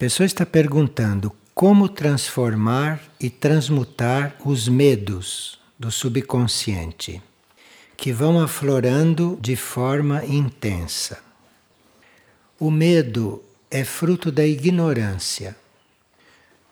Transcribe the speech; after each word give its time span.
pessoa 0.00 0.24
está 0.24 0.46
perguntando 0.46 1.30
como 1.54 1.86
transformar 1.86 3.02
e 3.20 3.28
transmutar 3.28 4.34
os 4.42 4.66
medos 4.66 5.60
do 5.78 5.90
subconsciente, 5.90 7.20
que 7.98 8.10
vão 8.10 8.40
aflorando 8.40 9.38
de 9.42 9.56
forma 9.56 10.24
intensa. 10.24 11.18
O 12.58 12.70
medo 12.70 13.44
é 13.70 13.84
fruto 13.84 14.32
da 14.32 14.46
ignorância. 14.46 15.54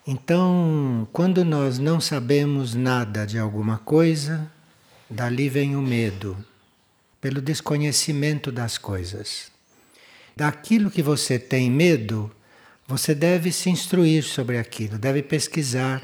Então, 0.06 1.06
quando 1.12 1.44
nós 1.44 1.78
não 1.78 2.00
sabemos 2.00 2.74
nada 2.74 3.26
de 3.26 3.38
alguma 3.38 3.76
coisa, 3.76 4.50
dali 5.10 5.50
vem 5.50 5.76
o 5.76 5.82
medo, 5.82 6.34
pelo 7.20 7.42
desconhecimento 7.42 8.50
das 8.50 8.78
coisas. 8.78 9.52
Daquilo 10.34 10.90
que 10.90 11.02
você 11.02 11.38
tem 11.38 11.70
medo, 11.70 12.32
você 12.88 13.14
deve 13.14 13.52
se 13.52 13.68
instruir 13.68 14.24
sobre 14.24 14.56
aquilo, 14.56 14.98
deve 14.98 15.22
pesquisar. 15.22 16.02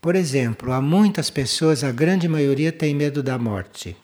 Por 0.00 0.14
exemplo, 0.14 0.72
há 0.72 0.80
muitas 0.80 1.30
pessoas, 1.30 1.82
a 1.82 1.90
grande 1.90 2.28
maioria 2.28 2.70
tem 2.70 2.94
medo 2.94 3.24
da 3.24 3.36
morte. 3.36 3.96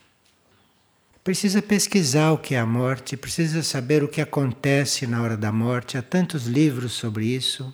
Precisa 1.23 1.63
pesquisar 1.63 2.33
o 2.33 2.39
que 2.39 2.57
é 2.57 2.59
a 2.59 2.67
morte, 2.67 3.17
precisa 3.17 3.63
saber 3.63 4.03
o 4.03 4.09
que 4.09 4.21
acontece 4.21 5.07
na 5.07 5.23
hora 5.23 5.37
da 5.37 5.53
morte. 5.53 5.97
Há 5.97 6.03
tantos 6.03 6.47
livros 6.47 6.95
sobre 6.95 7.27
isso. 7.27 7.73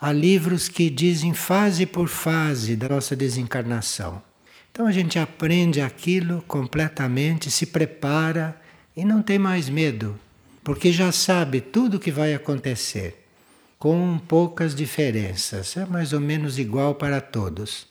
Há 0.00 0.12
livros 0.12 0.68
que 0.68 0.88
dizem 0.88 1.34
fase 1.34 1.84
por 1.86 2.06
fase 2.06 2.76
da 2.76 2.88
nossa 2.88 3.16
desencarnação. 3.16 4.22
Então 4.70 4.86
a 4.86 4.92
gente 4.92 5.18
aprende 5.18 5.80
aquilo 5.80 6.44
completamente, 6.46 7.50
se 7.50 7.66
prepara 7.66 8.54
e 8.96 9.04
não 9.04 9.20
tem 9.20 9.40
mais 9.40 9.68
medo, 9.68 10.16
porque 10.62 10.92
já 10.92 11.10
sabe 11.10 11.60
tudo 11.60 11.96
o 11.96 12.00
que 12.00 12.12
vai 12.12 12.32
acontecer 12.32 13.20
com 13.80 14.18
poucas 14.28 14.74
diferenças, 14.74 15.74
é 15.74 15.86
mais 15.86 16.12
ou 16.12 16.20
menos 16.20 16.58
igual 16.58 16.94
para 16.94 17.18
todos. 17.18 17.86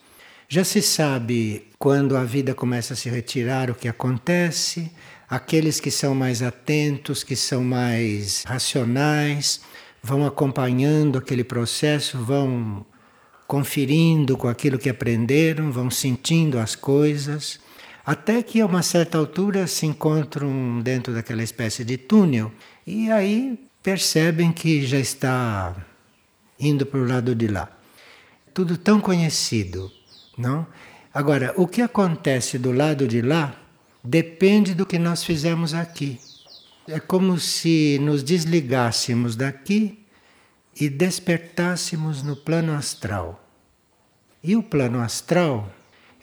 Já 0.48 0.64
se 0.64 0.84
sabe 0.84 1.68
quando 1.80 2.16
a 2.16 2.24
vida 2.24 2.54
começa 2.54 2.94
a 2.94 2.96
se 2.96 3.10
retirar 3.10 3.72
o 3.72 3.76
que 3.76 3.88
acontece, 3.88 4.92
aqueles 5.28 5.80
que 5.80 5.90
são 5.90 6.14
mais 6.14 6.44
atentos, 6.44 7.24
que 7.24 7.36
são 7.36 7.64
mais 7.64 8.44
racionais, 8.44 9.62
vão 10.02 10.28
acompanhando 10.28 11.18
aquele 11.18 11.44
processo, 11.44 12.20
vão 12.20 12.86
conferindo 13.48 14.38
com 14.38 14.48
aquilo 14.48 14.78
que 14.78 14.90
aprenderam, 14.92 15.72
vão 15.72 15.90
sentindo 15.90 16.60
as 16.60 16.76
coisas, 16.76 17.60
até 18.06 18.44
que 18.44 18.62
a 18.62 18.66
uma 18.68 18.84
certa 18.84 19.18
altura 19.18 19.66
se 19.66 19.88
encontram 19.88 20.82
dentro 20.84 21.16
daquela 21.16 21.42
espécie 21.42 21.84
de 21.84 21.98
túnel. 21.98 22.52
E 22.86 23.10
aí 23.10 23.69
percebem 23.82 24.52
que 24.52 24.86
já 24.86 25.00
está 25.00 25.76
indo 26.60 26.86
para 26.86 27.00
o 27.00 27.08
lado 27.08 27.34
de 27.34 27.48
lá. 27.48 27.70
Tudo 28.54 28.78
tão 28.78 29.00
conhecido, 29.00 29.92
não? 30.38 30.68
Agora, 31.14 31.54
o 31.58 31.68
que 31.68 31.82
acontece 31.82 32.58
do 32.58 32.72
lado 32.72 33.08
de 33.08 33.22
lá 33.22 33.56
depende 34.04 34.74
do 34.74 34.86
que 34.86 35.00
nós 35.00 35.24
fizemos 35.24 35.74
aqui. 35.74 36.20
É 36.88 37.00
como 37.00 37.40
se 37.40 38.00
nos 38.02 38.24
desligássemos 38.24 39.36
daqui 39.36 40.06
e 40.80 40.90
despertássemos 40.90 42.24
no 42.24 42.36
plano 42.36 42.74
astral. 42.74 43.44
E 44.44 44.56
o 44.56 44.64
plano 44.64 45.00
astral 45.00 45.72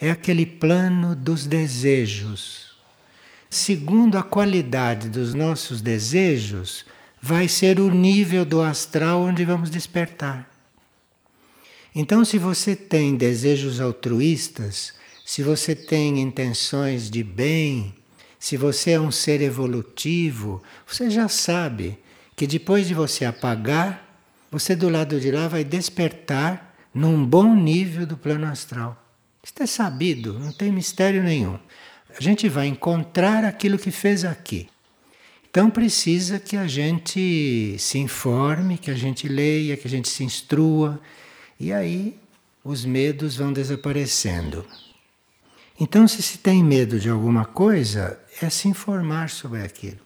é 0.00 0.10
aquele 0.10 0.46
plano 0.46 1.14
dos 1.14 1.46
desejos. 1.46 2.76
Segundo 3.48 4.18
a 4.18 4.22
qualidade 4.22 5.08
dos 5.08 5.34
nossos 5.34 5.80
desejos, 5.80 6.84
vai 7.26 7.48
ser 7.48 7.80
o 7.80 7.90
nível 7.90 8.44
do 8.44 8.62
astral 8.62 9.22
onde 9.22 9.44
vamos 9.44 9.68
despertar. 9.68 10.48
Então, 11.92 12.24
se 12.24 12.38
você 12.38 12.76
tem 12.76 13.16
desejos 13.16 13.80
altruístas, 13.80 14.94
se 15.24 15.42
você 15.42 15.74
tem 15.74 16.20
intenções 16.20 17.10
de 17.10 17.24
bem, 17.24 17.92
se 18.38 18.56
você 18.56 18.92
é 18.92 19.00
um 19.00 19.10
ser 19.10 19.42
evolutivo, 19.42 20.62
você 20.86 21.10
já 21.10 21.26
sabe 21.26 21.98
que 22.36 22.46
depois 22.46 22.86
de 22.86 22.94
você 22.94 23.24
apagar, 23.24 24.08
você 24.48 24.76
do 24.76 24.88
lado 24.88 25.20
de 25.20 25.32
lá 25.32 25.48
vai 25.48 25.64
despertar 25.64 26.76
num 26.94 27.26
bom 27.26 27.56
nível 27.56 28.06
do 28.06 28.16
plano 28.16 28.46
astral. 28.46 29.04
Isso 29.42 29.52
é 29.58 29.66
sabido, 29.66 30.38
não 30.38 30.52
tem 30.52 30.70
mistério 30.70 31.24
nenhum. 31.24 31.58
A 32.16 32.22
gente 32.22 32.48
vai 32.48 32.68
encontrar 32.68 33.44
aquilo 33.44 33.78
que 33.78 33.90
fez 33.90 34.24
aqui. 34.24 34.68
Então 35.56 35.70
precisa 35.70 36.38
que 36.38 36.54
a 36.54 36.66
gente 36.66 37.76
se 37.78 37.96
informe, 37.96 38.76
que 38.76 38.90
a 38.90 38.94
gente 38.94 39.26
leia, 39.26 39.74
que 39.74 39.88
a 39.88 39.90
gente 39.90 40.06
se 40.06 40.22
instrua, 40.22 41.00
e 41.58 41.72
aí 41.72 42.20
os 42.62 42.84
medos 42.84 43.36
vão 43.36 43.54
desaparecendo. 43.54 44.66
Então, 45.80 46.06
se 46.06 46.22
se 46.22 46.36
tem 46.36 46.62
medo 46.62 47.00
de 47.00 47.08
alguma 47.08 47.46
coisa, 47.46 48.20
é 48.42 48.50
se 48.50 48.68
informar 48.68 49.30
sobre 49.30 49.62
aquilo. 49.62 50.00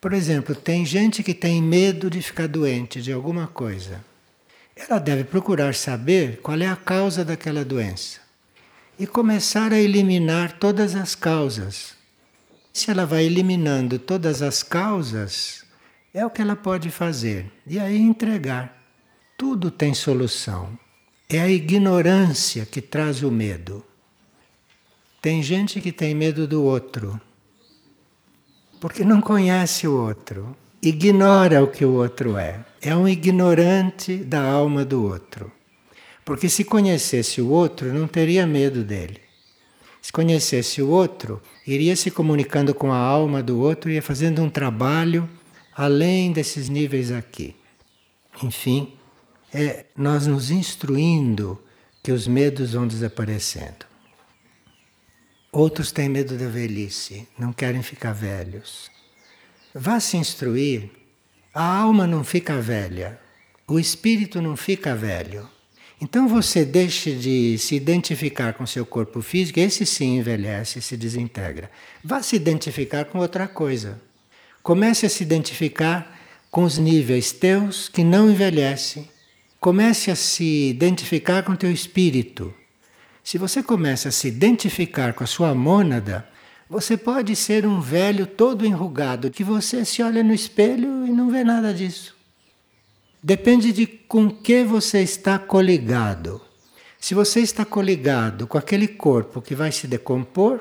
Por 0.00 0.12
exemplo, 0.12 0.56
tem 0.56 0.84
gente 0.84 1.22
que 1.22 1.34
tem 1.34 1.62
medo 1.62 2.10
de 2.10 2.20
ficar 2.20 2.48
doente 2.48 3.00
de 3.00 3.12
alguma 3.12 3.46
coisa. 3.46 4.04
Ela 4.74 4.98
deve 4.98 5.22
procurar 5.22 5.72
saber 5.72 6.40
qual 6.42 6.58
é 6.58 6.66
a 6.66 6.74
causa 6.74 7.24
daquela 7.24 7.64
doença 7.64 8.18
e 8.98 9.06
começar 9.06 9.72
a 9.72 9.78
eliminar 9.78 10.58
todas 10.58 10.96
as 10.96 11.14
causas 11.14 11.96
se 12.72 12.90
ela 12.90 13.04
vai 13.04 13.24
eliminando 13.24 13.98
todas 13.98 14.42
as 14.42 14.62
causas, 14.62 15.64
é 16.12 16.24
o 16.24 16.30
que 16.30 16.42
ela 16.42 16.56
pode 16.56 16.90
fazer. 16.90 17.50
E 17.66 17.78
aí 17.78 17.98
entregar. 17.98 18.76
Tudo 19.36 19.70
tem 19.70 19.94
solução. 19.94 20.78
É 21.28 21.40
a 21.40 21.48
ignorância 21.48 22.64
que 22.64 22.80
traz 22.80 23.22
o 23.22 23.30
medo. 23.30 23.84
Tem 25.20 25.42
gente 25.42 25.80
que 25.80 25.92
tem 25.92 26.14
medo 26.14 26.46
do 26.46 26.62
outro, 26.62 27.20
porque 28.80 29.04
não 29.04 29.20
conhece 29.20 29.86
o 29.86 30.00
outro, 30.00 30.56
ignora 30.80 31.62
o 31.62 31.66
que 31.66 31.84
o 31.84 31.94
outro 31.94 32.36
é. 32.36 32.64
É 32.80 32.94
um 32.94 33.08
ignorante 33.08 34.16
da 34.16 34.40
alma 34.40 34.84
do 34.84 35.04
outro. 35.04 35.50
Porque 36.24 36.48
se 36.48 36.64
conhecesse 36.64 37.40
o 37.40 37.48
outro, 37.48 37.92
não 37.92 38.06
teria 38.06 38.46
medo 38.46 38.84
dele. 38.84 39.27
Se 40.00 40.12
conhecesse 40.12 40.80
o 40.80 40.88
outro, 40.88 41.42
iria 41.66 41.94
se 41.96 42.10
comunicando 42.10 42.74
com 42.74 42.92
a 42.92 42.96
alma 42.96 43.42
do 43.42 43.58
outro, 43.60 43.90
ia 43.90 44.02
fazendo 44.02 44.42
um 44.42 44.48
trabalho 44.50 45.28
além 45.74 46.32
desses 46.32 46.68
níveis 46.68 47.12
aqui. 47.12 47.54
Enfim, 48.42 48.94
é 49.52 49.86
nós 49.96 50.26
nos 50.26 50.50
instruindo 50.50 51.62
que 52.02 52.12
os 52.12 52.26
medos 52.26 52.72
vão 52.72 52.86
desaparecendo. 52.86 53.86
Outros 55.52 55.90
têm 55.90 56.08
medo 56.08 56.36
da 56.36 56.48
velhice, 56.48 57.26
não 57.38 57.52
querem 57.52 57.82
ficar 57.82 58.12
velhos. 58.12 58.90
Vá 59.74 59.98
se 59.98 60.16
instruir. 60.16 60.90
A 61.54 61.80
alma 61.80 62.06
não 62.06 62.22
fica 62.22 62.60
velha, 62.60 63.18
o 63.66 63.78
espírito 63.78 64.40
não 64.40 64.56
fica 64.56 64.94
velho. 64.94 65.48
Então 66.00 66.28
você 66.28 66.64
deixe 66.64 67.12
de 67.12 67.58
se 67.58 67.74
identificar 67.74 68.52
com 68.52 68.64
seu 68.64 68.86
corpo 68.86 69.20
físico, 69.20 69.58
esse 69.58 69.84
sim 69.84 70.18
envelhece, 70.18 70.80
se 70.80 70.96
desintegra. 70.96 71.70
Vá 72.04 72.22
se 72.22 72.36
identificar 72.36 73.06
com 73.06 73.18
outra 73.18 73.48
coisa. 73.48 74.00
Comece 74.62 75.06
a 75.06 75.08
se 75.08 75.24
identificar 75.24 76.16
com 76.50 76.62
os 76.62 76.78
níveis 76.78 77.32
teus 77.32 77.88
que 77.88 78.04
não 78.04 78.30
envelhecem. 78.30 79.08
Comece 79.58 80.10
a 80.10 80.14
se 80.14 80.70
identificar 80.70 81.42
com 81.42 81.56
teu 81.56 81.72
espírito. 81.72 82.54
Se 83.24 83.36
você 83.36 83.60
começa 83.60 84.08
a 84.08 84.12
se 84.12 84.28
identificar 84.28 85.12
com 85.14 85.24
a 85.24 85.26
sua 85.26 85.52
mônada, 85.52 86.28
você 86.70 86.96
pode 86.96 87.34
ser 87.34 87.66
um 87.66 87.80
velho 87.80 88.24
todo 88.24 88.64
enrugado, 88.64 89.30
que 89.30 89.42
você 89.42 89.84
se 89.84 90.02
olha 90.02 90.22
no 90.22 90.32
espelho 90.32 91.06
e 91.06 91.10
não 91.10 91.28
vê 91.28 91.42
nada 91.42 91.74
disso. 91.74 92.17
Depende 93.22 93.72
de 93.72 93.86
com 93.86 94.30
que 94.30 94.62
você 94.62 95.00
está 95.00 95.38
coligado. 95.38 96.40
Se 97.00 97.14
você 97.14 97.40
está 97.40 97.64
coligado 97.64 98.46
com 98.46 98.56
aquele 98.56 98.86
corpo 98.86 99.42
que 99.42 99.54
vai 99.54 99.72
se 99.72 99.86
decompor, 99.86 100.60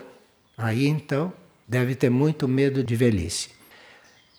aí 0.58 0.88
então 0.88 1.32
deve 1.68 1.96
ter 1.96 2.10
muito 2.10 2.48
medo 2.48 2.84
de 2.84 2.96
velhice. 2.96 3.50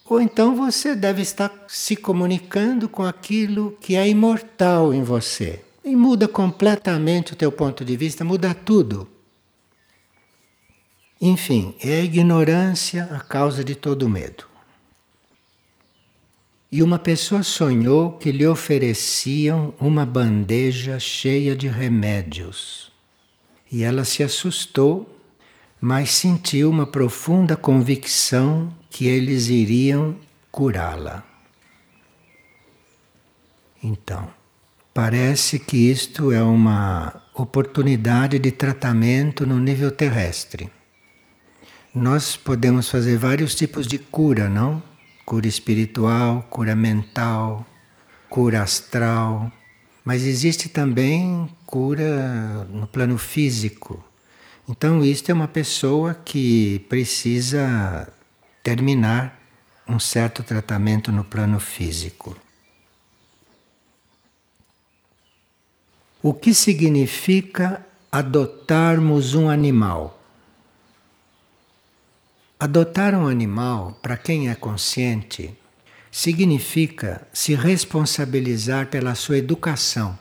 Ou 0.05 0.20
então 0.20 0.56
você 0.56 0.94
deve 0.97 1.23
estar 1.23 1.53
se 1.69 1.94
comunicando 1.94 2.88
com 2.88 3.05
aquilo 3.05 3.76
que 3.81 3.94
é 3.94 4.09
imortal 4.09 4.94
em 4.94 5.03
você. 5.03 5.62
E 5.85 5.94
muda 5.94 6.26
completamente 6.26 7.35
o 7.35 7.37
teu 7.37 7.53
ponto 7.53 7.85
de 7.85 7.97
vista, 7.97 8.25
muda 8.25 8.55
tudo. 8.55 9.09
Enfim, 11.20 11.75
é 11.82 12.00
a 12.00 12.03
ignorância 12.03 13.09
a 13.12 13.20
causa 13.20 13.62
de 13.62 13.75
todo 13.75 14.09
medo. 14.09 14.48
E 16.70 16.82
uma 16.82 16.99
pessoa 16.99 17.43
sonhou 17.43 18.12
que 18.12 18.31
lhe 18.31 18.47
ofereciam 18.47 19.73
uma 19.81 20.05
bandeja 20.05 21.00
cheia 21.00 21.56
de 21.56 21.67
remédios. 21.67 22.93
E 23.73 23.82
ela 23.82 24.05
se 24.05 24.23
assustou, 24.23 25.19
mas 25.81 26.11
sentiu 26.11 26.69
uma 26.69 26.87
profunda 26.87 27.56
convicção 27.56 28.70
que 28.91 29.06
eles 29.06 29.49
iriam 29.49 30.15
curá-la. 30.50 31.25
Então, 33.82 34.29
parece 34.93 35.59
que 35.59 35.91
isto 35.91 36.32
é 36.32 36.43
uma 36.43 37.23
oportunidade 37.32 38.38
de 38.38 38.50
tratamento 38.50 39.47
no 39.47 39.59
nível 39.59 39.91
terrestre. 39.91 40.70
Nós 41.94 42.37
podemos 42.37 42.91
fazer 42.91 43.17
vários 43.17 43.55
tipos 43.55 43.87
de 43.87 43.99
cura, 43.99 44.50
não? 44.50 44.82
Cura 45.29 45.47
espiritual, 45.47 46.47
cura 46.49 46.75
mental, 46.75 47.67
cura 48.31 48.63
astral, 48.63 49.53
mas 50.03 50.23
existe 50.23 50.71
também 50.71 51.55
cura 51.67 52.65
no 52.71 52.87
plano 52.87 53.19
físico. 53.19 54.03
Então, 54.67 55.05
isto 55.05 55.31
é 55.31 55.35
uma 55.35 55.47
pessoa 55.47 56.15
que 56.15 56.79
precisa 56.89 58.11
terminar 58.63 59.39
um 59.87 60.01
certo 60.01 60.43
tratamento 60.43 61.13
no 61.13 61.23
plano 61.23 61.61
físico. 61.61 62.35
O 66.23 66.33
que 66.33 66.55
significa 66.55 67.85
adotarmos 68.11 69.35
um 69.35 69.51
animal? 69.51 70.18
Adotar 72.60 73.14
um 73.14 73.28
animal, 73.28 73.96
para 74.02 74.16
quem 74.16 74.49
é 74.49 74.55
consciente, 74.56 75.56
significa 76.10 77.25
se 77.32 77.55
responsabilizar 77.55 78.88
pela 78.88 79.14
sua 79.14 79.38
educação, 79.38 80.19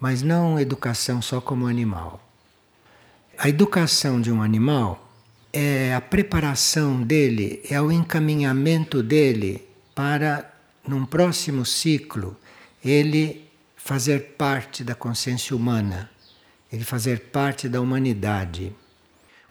mas 0.00 0.20
não 0.20 0.58
educação 0.58 1.22
só 1.22 1.40
como 1.40 1.68
animal. 1.68 2.20
A 3.38 3.48
educação 3.48 4.20
de 4.20 4.32
um 4.32 4.42
animal 4.42 5.12
é 5.52 5.94
a 5.94 6.00
preparação 6.00 7.00
dele, 7.00 7.62
é 7.70 7.80
o 7.80 7.92
encaminhamento 7.92 9.00
dele 9.00 9.64
para, 9.94 10.52
num 10.88 11.06
próximo 11.06 11.64
ciclo, 11.64 12.36
ele 12.84 13.48
fazer 13.76 14.34
parte 14.36 14.82
da 14.82 14.96
consciência 14.96 15.54
humana, 15.54 16.10
ele 16.72 16.82
fazer 16.82 17.30
parte 17.30 17.68
da 17.68 17.80
humanidade. 17.80 18.74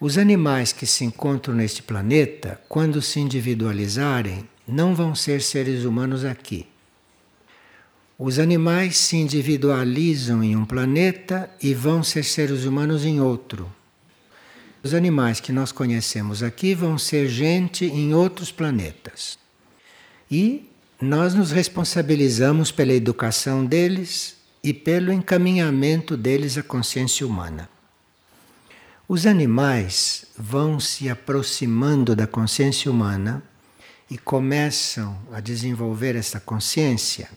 Os 0.02 0.18
animais 0.18 0.74
que 0.74 0.88
se 0.88 1.06
encontram 1.06 1.54
neste 1.54 1.84
planeta, 1.84 2.60
quando 2.68 3.04
se 3.04 3.20
individualizarem, 3.20 4.50
não 4.68 4.96
vão 4.96 5.14
ser 5.14 5.44
seres 5.44 5.86
humanos 5.86 6.26
aqui. 6.26 6.66
Os 8.18 8.40
animais 8.40 8.98
se 8.98 9.16
individualizam 9.16 10.44
em 10.44 10.56
um 10.56 10.66
planeta 10.66 11.52
e 11.62 11.76
vão 11.76 12.02
ser 12.02 12.24
seres 12.24 12.66
humanos 12.66 13.06
em 13.06 13.22
outro. 13.22 13.72
Os 14.82 14.96
animais 14.96 15.40
que 15.40 15.52
nós 15.52 15.72
conhecemos 15.72 16.42
aqui 16.42 16.74
vão 16.74 16.98
ser 16.98 17.30
gente 17.30 17.86
em 17.86 18.12
outros 18.12 18.52
planetas. 18.52 19.38
E 20.32 20.68
nós 21.00 21.36
nos 21.36 21.52
responsabilizamos 21.52 22.72
pela 22.72 22.92
educação 22.92 23.64
deles 23.64 24.36
e 24.64 24.74
pelo 24.74 25.14
encaminhamento 25.14 26.18
deles 26.18 26.58
à 26.58 26.64
consciência 26.64 27.24
humana. 27.24 27.70
Os 29.14 29.26
animais 29.26 30.26
vão 30.38 30.80
se 30.80 31.10
aproximando 31.10 32.16
da 32.16 32.26
consciência 32.26 32.90
humana 32.90 33.44
e 34.10 34.18
começam 34.18 35.20
a 35.34 35.42
desenvolver 35.42 36.16
essa 36.16 36.40
consciência 36.40 37.30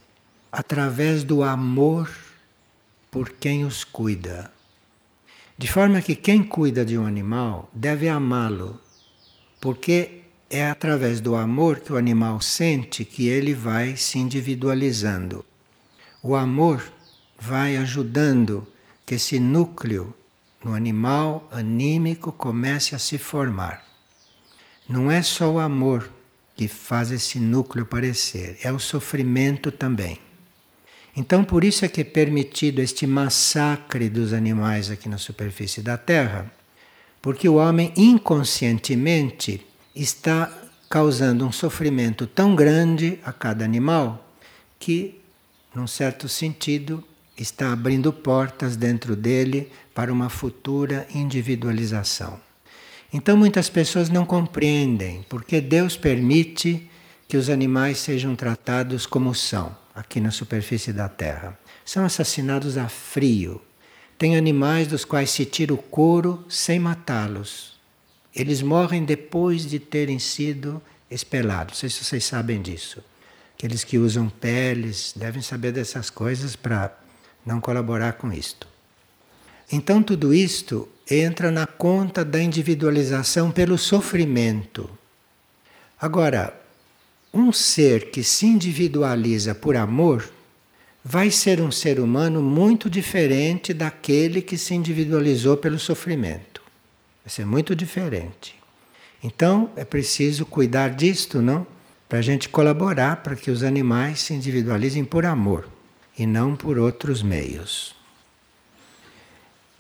através 0.53 1.25
do 1.25 1.43
amor 1.43 2.09
por 3.11 3.29
quem 3.29 3.65
os 3.65 3.83
cuida. 3.83 4.53
De 5.59 5.67
forma 5.67 6.01
que 6.01 6.15
quem 6.15 6.45
cuida 6.45 6.85
de 6.85 6.97
um 6.97 7.05
animal 7.05 7.69
deve 7.73 8.09
amá-lo, 8.09 8.81
porque 9.61 10.21
é 10.49 10.71
através 10.71 11.21
do 11.21 11.35
amor 11.35 11.81
que 11.81 11.93
o 11.93 11.97
animal 11.97 12.41
sente 12.41 13.05
que 13.05 13.27
ele 13.27 13.53
vai 13.53 13.97
se 13.97 14.17
individualizando. 14.17 15.45
O 16.23 16.37
amor 16.37 16.85
vai 17.37 17.77
ajudando 17.77 18.65
que 19.05 19.17
esse 19.17 19.41
núcleo 19.41 20.15
no 20.65 20.75
animal 20.75 21.47
anímico 21.53 22.33
comece 22.33 22.95
a 22.95 22.99
se 22.99 23.19
formar. 23.19 23.85
Não 24.89 25.11
é 25.11 25.23
só 25.23 25.51
o 25.51 25.59
amor 25.59 26.11
que 26.57 26.69
faz 26.69 27.11
esse 27.11 27.39
núcleo 27.39 27.85
aparecer, 27.85 28.59
é 28.63 28.73
o 28.73 28.79
sofrimento 28.79 29.71
também. 29.71 30.19
Então, 31.17 31.45
por 31.45 31.63
isso 31.63 31.85
é 31.85 31.89
que 31.89 32.01
é 32.01 32.05
permitido 32.05 32.81
este 32.81 33.07
massacre 33.07 34.09
dos 34.09 34.33
animais 34.33 34.91
aqui 34.91 35.09
na 35.09 35.19
superfície 35.19 35.81
da 35.81 35.97
Terra, 35.97 36.51
porque 37.23 37.49
o 37.49 37.55
homem 37.55 37.93
inconscientemente 37.97 39.65
está 39.95 40.53
causando 40.89 41.47
um 41.47 41.53
sofrimento 41.53 42.27
tão 42.27 42.55
grande 42.55 43.19
a 43.25 43.33
cada 43.33 43.65
animal 43.65 44.29
que, 44.79 45.21
num 45.75 45.87
certo 45.87 46.29
sentido, 46.29 47.03
está 47.37 47.73
abrindo 47.73 48.13
portas 48.13 48.77
dentro 48.77 49.17
dele 49.17 49.71
para 49.95 50.13
uma 50.13 50.29
futura 50.29 51.07
individualização. 51.15 52.39
Então 53.13 53.37
muitas 53.37 53.69
pessoas 53.69 54.09
não 54.09 54.27
compreendem 54.27 55.25
porque 55.29 55.61
Deus 55.61 55.97
permite 55.97 56.91
que 57.29 57.37
os 57.37 57.49
animais 57.49 57.99
sejam 57.99 58.35
tratados 58.35 59.07
como 59.07 59.35
são 59.35 59.77
aqui 59.95 60.21
na 60.21 60.31
superfície 60.31 60.93
da 60.93 61.09
Terra. 61.09 61.59
São 61.85 62.05
assassinados 62.05 62.77
a 62.77 62.89
frio. 62.89 63.61
Tem 64.19 64.37
animais 64.37 64.89
dos 64.89 65.05
quais 65.05 65.31
se 65.31 65.45
tira 65.45 65.73
o 65.73 65.79
couro 65.79 66.45
sem 66.49 66.79
matá-los. 66.79 67.75
Eles 68.35 68.63
morrem 68.63 69.05
depois 69.05 69.67
de 69.67 69.79
terem 69.79 70.19
sido 70.19 70.83
espelados. 71.11 71.75
Não 71.75 71.81
sei 71.81 71.91
se 71.91 72.05
vocês 72.05 72.25
sabem 72.25 72.61
disso. 72.61 73.03
Aqueles 73.57 73.85
que 73.85 73.99
usam 73.99 74.29
peles 74.29 75.13
devem 75.15 75.41
saber 75.41 75.73
dessas 75.73 76.11
coisas 76.11 76.57
para 76.57 77.04
não 77.45 77.61
colaborar 77.61 78.15
com 78.15 78.33
isto. 78.33 78.67
Então 79.71 80.03
tudo 80.03 80.33
isto 80.33 80.89
entra 81.11 81.51
na 81.51 81.67
conta 81.67 82.25
da 82.25 82.41
individualização 82.41 83.51
pelo 83.51 83.77
sofrimento. 83.77 84.89
Agora, 86.01 86.59
um 87.33 87.53
ser 87.53 88.11
que 88.11 88.23
se 88.23 88.47
individualiza 88.47 89.55
por 89.55 89.77
amor 89.77 90.31
vai 91.05 91.31
ser 91.31 91.61
um 91.61 91.71
ser 91.71 92.01
humano 92.01 92.43
muito 92.43 92.89
diferente 92.89 93.75
daquele 93.75 94.41
que 94.41 94.57
se 94.57 94.75
individualizou 94.75 95.57
pelo 95.57 95.79
sofrimento. 95.79 96.63
Vai 97.25 97.31
ser 97.31 97.45
muito 97.45 97.75
diferente. 97.75 98.55
Então 99.23 99.71
é 99.77 99.85
preciso 99.85 100.47
cuidar 100.47 100.91
disto, 100.91 101.43
não? 101.43 101.67
Para 102.09 102.19
a 102.19 102.23
gente 102.23 102.49
colaborar 102.49 103.17
para 103.17 103.37
que 103.37 103.51
os 103.51 103.63
animais 103.63 104.21
se 104.21 104.35
individualizem 104.35 105.05
por 105.05 105.27
amor 105.27 105.74
e 106.19 106.27
não 106.27 106.55
por 106.55 106.79
outros 106.79 107.23
meios. 107.23 107.95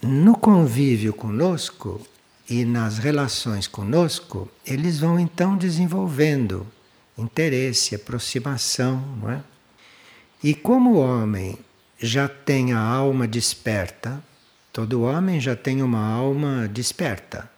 No 0.03 0.37
convívio 0.37 1.13
conosco 1.15 2.01
e 2.49 2.65
nas 2.65 2.99
relações 2.99 3.67
conosco, 3.67 4.51
eles 4.67 4.99
vão 4.99 5.19
então 5.19 5.57
desenvolvendo 5.57 6.67
interesse, 7.17 7.95
aproximação, 7.95 9.01
não 9.21 9.31
é? 9.31 9.43
E 10.43 10.55
como 10.55 10.95
o 10.95 10.99
homem 10.99 11.59
já 11.99 12.29
tem 12.29 12.73
a 12.75 12.79
alma 12.79 13.27
desperta, 13.27 14.23
todo 14.73 15.03
homem 15.03 15.41
já 15.41 15.57
tem 15.57 15.83
uma 15.83 16.07
alma 16.07 16.69
desperta. 16.69 17.51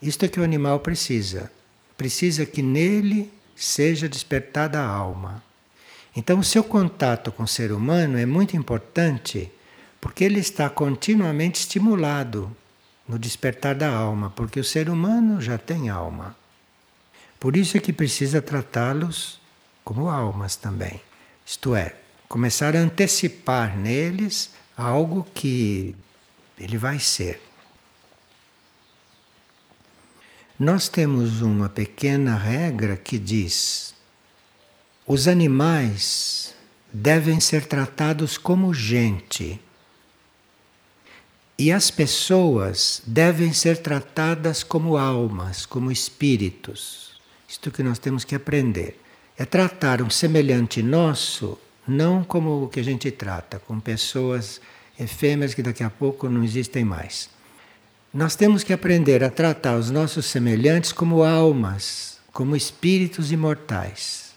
Isto 0.00 0.24
é 0.24 0.28
que 0.28 0.38
o 0.38 0.44
animal 0.44 0.78
precisa. 0.78 1.50
Precisa 1.96 2.46
que 2.46 2.62
nele 2.62 3.32
seja 3.56 4.08
despertada 4.08 4.78
a 4.78 4.86
alma. 4.86 5.42
Então, 6.18 6.40
o 6.40 6.44
seu 6.44 6.64
contato 6.64 7.30
com 7.30 7.44
o 7.44 7.46
ser 7.46 7.70
humano 7.70 8.18
é 8.18 8.26
muito 8.26 8.56
importante 8.56 9.52
porque 10.00 10.24
ele 10.24 10.40
está 10.40 10.68
continuamente 10.68 11.60
estimulado 11.60 12.50
no 13.06 13.16
despertar 13.16 13.76
da 13.76 13.88
alma, 13.88 14.28
porque 14.30 14.58
o 14.58 14.64
ser 14.64 14.90
humano 14.90 15.40
já 15.40 15.56
tem 15.56 15.88
alma. 15.88 16.34
Por 17.38 17.56
isso 17.56 17.76
é 17.76 17.80
que 17.80 17.92
precisa 17.92 18.42
tratá-los 18.42 19.40
como 19.84 20.08
almas 20.08 20.56
também. 20.56 21.00
Isto 21.46 21.76
é, 21.76 21.94
começar 22.28 22.74
a 22.74 22.80
antecipar 22.80 23.78
neles 23.78 24.50
algo 24.76 25.24
que 25.32 25.94
ele 26.58 26.76
vai 26.76 26.98
ser. 26.98 27.40
Nós 30.58 30.88
temos 30.88 31.42
uma 31.42 31.68
pequena 31.68 32.36
regra 32.36 32.96
que 32.96 33.20
diz: 33.20 33.94
os 35.08 35.26
animais 35.26 36.54
devem 36.92 37.40
ser 37.40 37.64
tratados 37.64 38.36
como 38.36 38.74
gente. 38.74 39.58
E 41.58 41.72
as 41.72 41.90
pessoas 41.90 43.00
devem 43.06 43.54
ser 43.54 43.78
tratadas 43.78 44.62
como 44.62 44.98
almas, 44.98 45.64
como 45.64 45.90
espíritos. 45.90 47.18
Isto 47.48 47.70
que 47.70 47.82
nós 47.82 47.98
temos 47.98 48.22
que 48.22 48.34
aprender. 48.34 49.00
É 49.38 49.46
tratar 49.46 50.02
um 50.02 50.10
semelhante 50.10 50.82
nosso 50.82 51.58
não 51.86 52.22
como 52.22 52.64
o 52.64 52.68
que 52.68 52.80
a 52.80 52.84
gente 52.84 53.10
trata, 53.10 53.58
com 53.58 53.80
pessoas 53.80 54.60
efêmeras 55.00 55.54
que 55.54 55.62
daqui 55.62 55.82
a 55.82 55.88
pouco 55.88 56.28
não 56.28 56.44
existem 56.44 56.84
mais. 56.84 57.30
Nós 58.12 58.36
temos 58.36 58.62
que 58.62 58.74
aprender 58.74 59.24
a 59.24 59.30
tratar 59.30 59.78
os 59.78 59.90
nossos 59.90 60.26
semelhantes 60.26 60.92
como 60.92 61.24
almas, 61.24 62.18
como 62.30 62.54
espíritos 62.54 63.32
imortais. 63.32 64.27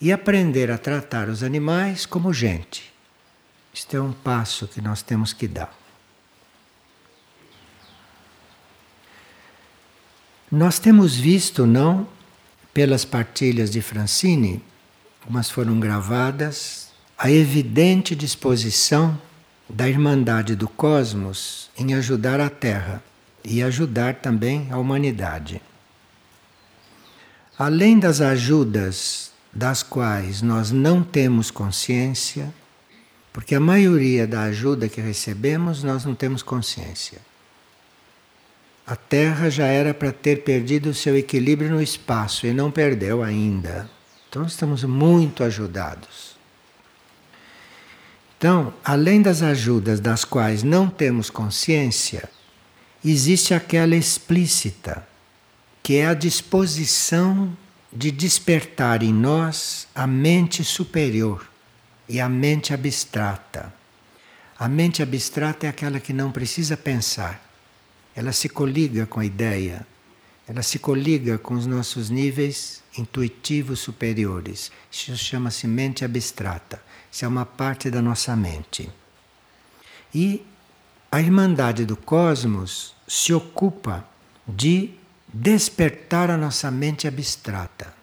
E 0.00 0.12
aprender 0.12 0.70
a 0.70 0.78
tratar 0.78 1.28
os 1.28 1.42
animais 1.42 2.06
como 2.06 2.32
gente. 2.32 2.90
Este 3.74 3.96
é 3.96 4.00
um 4.00 4.12
passo 4.12 4.66
que 4.66 4.80
nós 4.80 5.02
temos 5.02 5.32
que 5.32 5.46
dar. 5.46 5.76
Nós 10.50 10.78
temos 10.80 11.14
visto, 11.14 11.66
não, 11.66 12.08
pelas 12.74 13.04
partilhas 13.04 13.70
de 13.70 13.80
Francine, 13.80 14.62
umas 15.28 15.48
foram 15.48 15.78
gravadas, 15.78 16.90
a 17.16 17.30
evidente 17.30 18.16
disposição 18.16 19.20
da 19.68 19.88
Irmandade 19.88 20.56
do 20.56 20.66
Cosmos 20.66 21.70
em 21.78 21.94
ajudar 21.94 22.40
a 22.40 22.50
Terra 22.50 23.02
e 23.44 23.62
ajudar 23.62 24.16
também 24.16 24.66
a 24.70 24.78
humanidade. 24.78 25.62
Além 27.56 27.98
das 27.98 28.20
ajudas 28.20 29.29
das 29.52 29.82
quais 29.82 30.42
nós 30.42 30.70
não 30.70 31.02
temos 31.02 31.50
consciência, 31.50 32.52
porque 33.32 33.54
a 33.54 33.60
maioria 33.60 34.26
da 34.26 34.42
ajuda 34.42 34.88
que 34.88 35.00
recebemos 35.00 35.82
nós 35.82 36.04
não 36.04 36.14
temos 36.14 36.42
consciência. 36.42 37.18
A 38.86 38.96
Terra 38.96 39.48
já 39.48 39.66
era 39.66 39.94
para 39.94 40.12
ter 40.12 40.42
perdido 40.42 40.90
o 40.90 40.94
seu 40.94 41.16
equilíbrio 41.16 41.70
no 41.70 41.80
espaço 41.80 42.46
e 42.46 42.52
não 42.52 42.70
perdeu 42.70 43.22
ainda. 43.22 43.88
Então 44.28 44.44
estamos 44.44 44.82
muito 44.84 45.44
ajudados. 45.44 46.36
Então, 48.36 48.72
além 48.82 49.20
das 49.20 49.42
ajudas 49.42 50.00
das 50.00 50.24
quais 50.24 50.62
não 50.62 50.88
temos 50.88 51.28
consciência, 51.28 52.28
existe 53.04 53.52
aquela 53.52 53.94
explícita, 53.94 55.06
que 55.82 55.96
é 55.96 56.06
a 56.06 56.14
disposição 56.14 57.56
de 57.92 58.10
despertar 58.10 59.02
em 59.02 59.12
nós 59.12 59.88
a 59.94 60.06
mente 60.06 60.62
superior 60.62 61.48
e 62.08 62.20
a 62.20 62.28
mente 62.28 62.72
abstrata. 62.72 63.72
A 64.58 64.68
mente 64.68 65.02
abstrata 65.02 65.66
é 65.66 65.70
aquela 65.70 65.98
que 65.98 66.12
não 66.12 66.30
precisa 66.30 66.76
pensar. 66.76 67.42
Ela 68.14 68.32
se 68.32 68.48
coliga 68.48 69.06
com 69.06 69.20
a 69.20 69.24
ideia, 69.24 69.86
ela 70.46 70.62
se 70.62 70.78
coliga 70.78 71.38
com 71.38 71.54
os 71.54 71.66
nossos 71.66 72.10
níveis 72.10 72.82
intuitivos 72.98 73.80
superiores. 73.80 74.70
Isso 74.90 75.16
chama-se 75.16 75.66
mente 75.66 76.04
abstrata. 76.04 76.82
Isso 77.10 77.24
é 77.24 77.28
uma 77.28 77.46
parte 77.46 77.90
da 77.90 78.02
nossa 78.02 78.36
mente. 78.36 78.90
E 80.14 80.44
a 81.10 81.20
Irmandade 81.20 81.84
do 81.84 81.96
Cosmos 81.96 82.94
se 83.06 83.32
ocupa 83.32 84.04
de 84.46 84.90
despertar 85.32 86.30
a 86.30 86.36
nossa 86.36 86.70
mente 86.70 87.06
abstrata. 87.06 87.94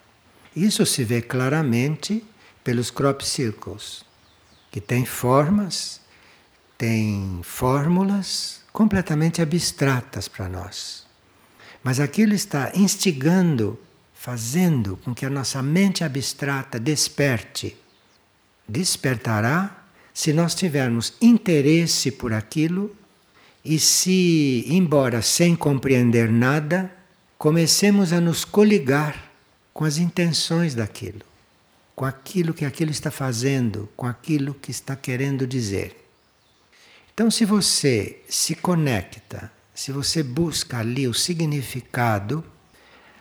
Isso 0.56 0.86
se 0.86 1.04
vê 1.04 1.22
claramente 1.22 2.24
pelos 2.64 2.90
crop 2.90 3.26
circles, 3.26 4.04
que 4.72 4.82
têm 4.82 5.06
formas, 5.06 6.02
têm 6.78 7.42
fórmulas 7.44 8.62
completamente 8.72 9.42
abstratas 9.42 10.28
para 10.28 10.50
nós. 10.50 11.06
Mas 11.84 12.00
aquilo 12.00 12.34
está 12.34 12.72
instigando, 12.76 13.80
fazendo 14.14 14.98
com 14.98 15.14
que 15.14 15.26
a 15.26 15.30
nossa 15.30 15.62
mente 15.62 16.04
abstrata 16.04 16.80
desperte 16.80 17.78
despertará 18.68 19.86
se 20.14 20.34
nós 20.34 20.56
tivermos 20.56 21.14
interesse 21.22 22.12
por 22.12 22.34
aquilo 22.34 22.96
e 23.64 23.80
se, 23.80 24.66
embora 24.68 25.22
sem 25.22 25.56
compreender 25.56 26.30
nada, 26.30 26.92
comecemos 27.38 28.12
a 28.12 28.20
nos 28.20 28.44
coligar 28.44 29.32
com 29.74 29.86
as 29.86 29.98
intenções 29.98 30.74
daquilo, 30.74 31.22
com 31.96 32.04
aquilo 32.04 32.54
que 32.54 32.66
aquilo 32.66 32.90
está 32.90 33.12
fazendo, 33.12 33.88
com 33.96 34.08
aquilo 34.08 34.56
que 34.56 34.72
está 34.72 34.96
querendo 34.96 35.46
dizer. 35.46 35.96
Então, 37.14 37.30
se 37.30 37.46
você 37.46 38.22
se 38.28 38.56
conecta, 38.56 39.52
se 39.74 39.92
você 39.92 40.24
busca 40.24 40.80
ali 40.80 41.08
o 41.08 41.14
significado, 41.14 42.44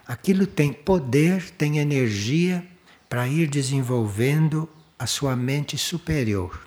aquilo 0.07 0.47
tem 0.47 0.73
poder, 0.73 1.51
tem 1.51 1.79
energia 1.79 2.67
para 3.09 3.29
ir 3.29 3.49
desenvolvendo 3.49 4.69
a 4.99 5.07
sua 5.07 5.37
mente 5.37 5.77
superior. 5.77 6.67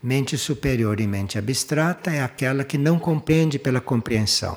Mente 0.00 0.36
superior 0.36 1.00
e 1.00 1.06
mente 1.06 1.38
abstrata 1.38 2.12
é 2.12 2.22
aquela 2.22 2.62
que 2.62 2.78
não 2.78 2.98
compreende 2.98 3.58
pela 3.58 3.80
compreensão. 3.80 4.56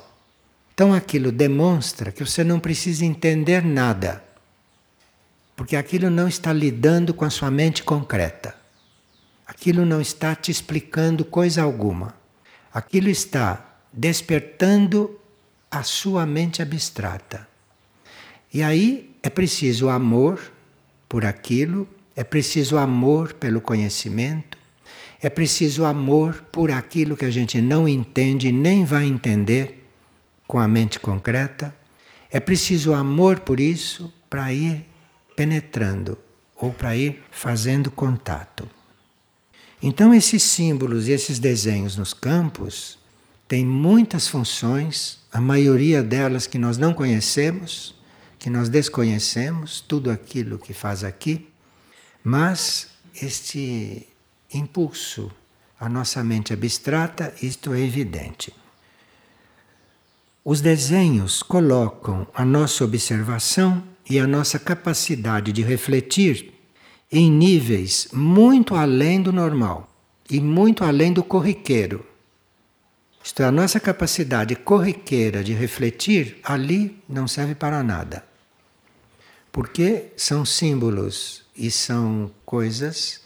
Então 0.78 0.94
aquilo 0.94 1.32
demonstra 1.32 2.12
que 2.12 2.24
você 2.24 2.44
não 2.44 2.60
precisa 2.60 3.04
entender 3.04 3.66
nada, 3.66 4.24
porque 5.56 5.76
aquilo 5.76 6.08
não 6.12 6.28
está 6.28 6.54
lidando 6.54 7.16
com 7.16 7.26
a 7.26 7.32
sua 7.32 7.50
mente 7.50 7.82
concreta. 7.82 8.56
Aquilo 9.48 9.88
não 9.88 10.00
está 10.00 10.36
te 10.36 10.52
explicando 10.52 11.26
coisa 11.26 11.64
alguma. 11.64 12.14
Aquilo 12.72 13.10
está 13.10 13.80
despertando 13.92 15.20
a 15.72 15.82
sua 15.82 16.28
mente 16.28 16.62
abstrata. 16.62 17.48
E 18.54 18.62
aí 18.62 19.18
é 19.24 19.32
preciso 19.32 19.90
amor 19.90 20.40
por 21.10 21.26
aquilo 21.26 21.90
é 22.16 22.24
preciso 22.24 22.78
amor 22.78 23.34
pelo 23.34 23.62
conhecimento, 23.62 24.58
é 25.22 25.30
preciso 25.30 25.86
amor 25.86 26.44
por 26.52 26.72
aquilo 26.72 27.16
que 27.16 27.26
a 27.26 27.30
gente 27.30 27.62
não 27.62 27.88
entende 27.88 28.52
nem 28.52 28.84
vai 28.84 29.06
entender 29.06 29.87
com 30.48 30.60
a 30.60 30.68
mente 30.68 31.00
concreta. 31.00 31.76
É 32.32 32.40
preciso 32.40 32.94
amor 32.94 33.42
por 33.42 33.60
isso 33.60 34.12
para 34.30 34.52
ir 34.54 34.86
penetrando 35.36 36.18
ou 36.56 36.72
para 36.72 36.96
ir 36.96 37.24
fazendo 37.30 37.92
contato. 37.92 38.68
Então, 39.82 40.14
esses 40.14 40.42
símbolos 40.42 41.08
e 41.08 41.12
esses 41.12 41.38
desenhos 41.38 41.96
nos 41.96 42.14
campos 42.14 42.98
têm 43.48 43.66
muitas 43.66 44.28
funções, 44.28 45.20
a 45.32 45.40
maioria 45.40 46.02
delas 46.02 46.48
que 46.48 46.58
nós 46.58 46.78
não 46.78 46.94
conhecemos, 46.94 47.96
que 48.40 48.50
nós 48.50 48.70
desconhecemos, 48.70 49.80
tudo 49.80 50.10
aquilo 50.10 50.58
que 50.58 50.74
faz 50.74 51.04
aqui. 51.04 51.48
Mas 52.24 52.90
este 53.22 54.08
impulso 54.54 55.32
à 55.80 55.88
nossa 55.88 56.24
mente 56.24 56.54
abstrata, 56.54 57.34
isto 57.42 57.74
é 57.74 57.80
evidente. 57.80 58.52
Os 60.50 60.62
desenhos 60.62 61.44
colocam 61.44 62.26
a 62.34 62.46
nossa 62.46 62.86
observação 62.86 63.84
e 64.10 64.18
a 64.18 64.26
nossa 64.26 64.58
capacidade 64.58 65.52
de 65.52 65.62
refletir 65.62 66.54
em 67.12 67.30
níveis 67.30 68.08
muito 68.14 68.74
além 68.74 69.22
do 69.22 69.34
normal 69.34 69.94
e 70.32 70.40
muito 70.40 70.86
além 70.86 71.12
do 71.12 71.22
corriqueiro. 71.22 72.06
Isto 73.22 73.44
é, 73.44 73.46
a 73.46 73.52
nossa 73.52 73.78
capacidade 73.78 74.56
corriqueira 74.56 75.44
de 75.44 75.52
refletir 75.52 76.40
ali 76.42 76.98
não 77.10 77.28
serve 77.28 77.54
para 77.54 77.84
nada. 77.84 78.24
Porque 79.52 80.14
são 80.16 80.46
símbolos 80.46 81.44
e 81.58 81.70
são 81.70 82.32
coisas, 82.46 83.20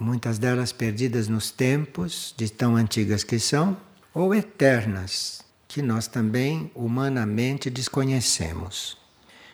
muitas 0.00 0.38
delas 0.38 0.72
perdidas 0.72 1.28
nos 1.28 1.50
tempos, 1.50 2.34
de 2.34 2.50
tão 2.50 2.76
antigas 2.76 3.22
que 3.22 3.38
são, 3.38 3.76
ou 4.14 4.34
eternas, 4.34 5.44
que 5.76 5.82
nós 5.82 6.06
também 6.06 6.70
humanamente 6.74 7.68
desconhecemos. 7.68 8.96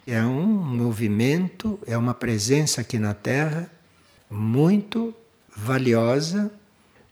É 0.07 0.23
um 0.23 0.47
movimento, 0.47 1.81
é 1.85 1.99
uma 1.99 2.15
presença 2.15 2.81
aqui 2.81 2.97
na 2.97 3.13
Terra 3.13 3.69
muito 4.31 5.13
valiosa, 5.57 6.49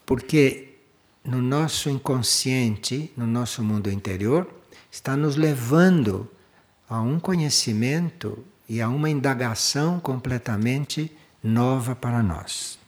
porque 0.07 0.77
no 1.25 1.43
nosso 1.43 1.91
inconsciente, 1.91 3.13
no 3.17 3.27
nosso 3.27 3.65
mundo 3.65 3.91
interior, 3.91 4.49
está 4.89 5.17
nos 5.17 5.35
levando 5.35 6.31
a 6.89 7.01
um 7.01 7.19
conhecimento 7.19 8.39
e 8.69 8.81
a 8.81 8.89
uma 8.89 9.11
indagação 9.11 9.99
completamente 9.99 11.11
nova 11.43 11.97
para 11.97 12.23
nós. 12.23 12.79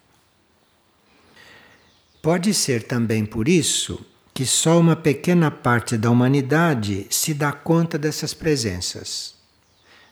Pode 2.22 2.54
ser 2.54 2.84
também 2.84 3.26
por 3.26 3.48
isso 3.48 4.06
que 4.34 4.46
só 4.46 4.78
uma 4.78 4.96
pequena 4.96 5.50
parte 5.50 5.96
da 5.96 6.10
humanidade 6.10 7.06
se 7.10 7.34
dá 7.34 7.52
conta 7.52 7.98
dessas 7.98 8.32
presenças. 8.32 9.34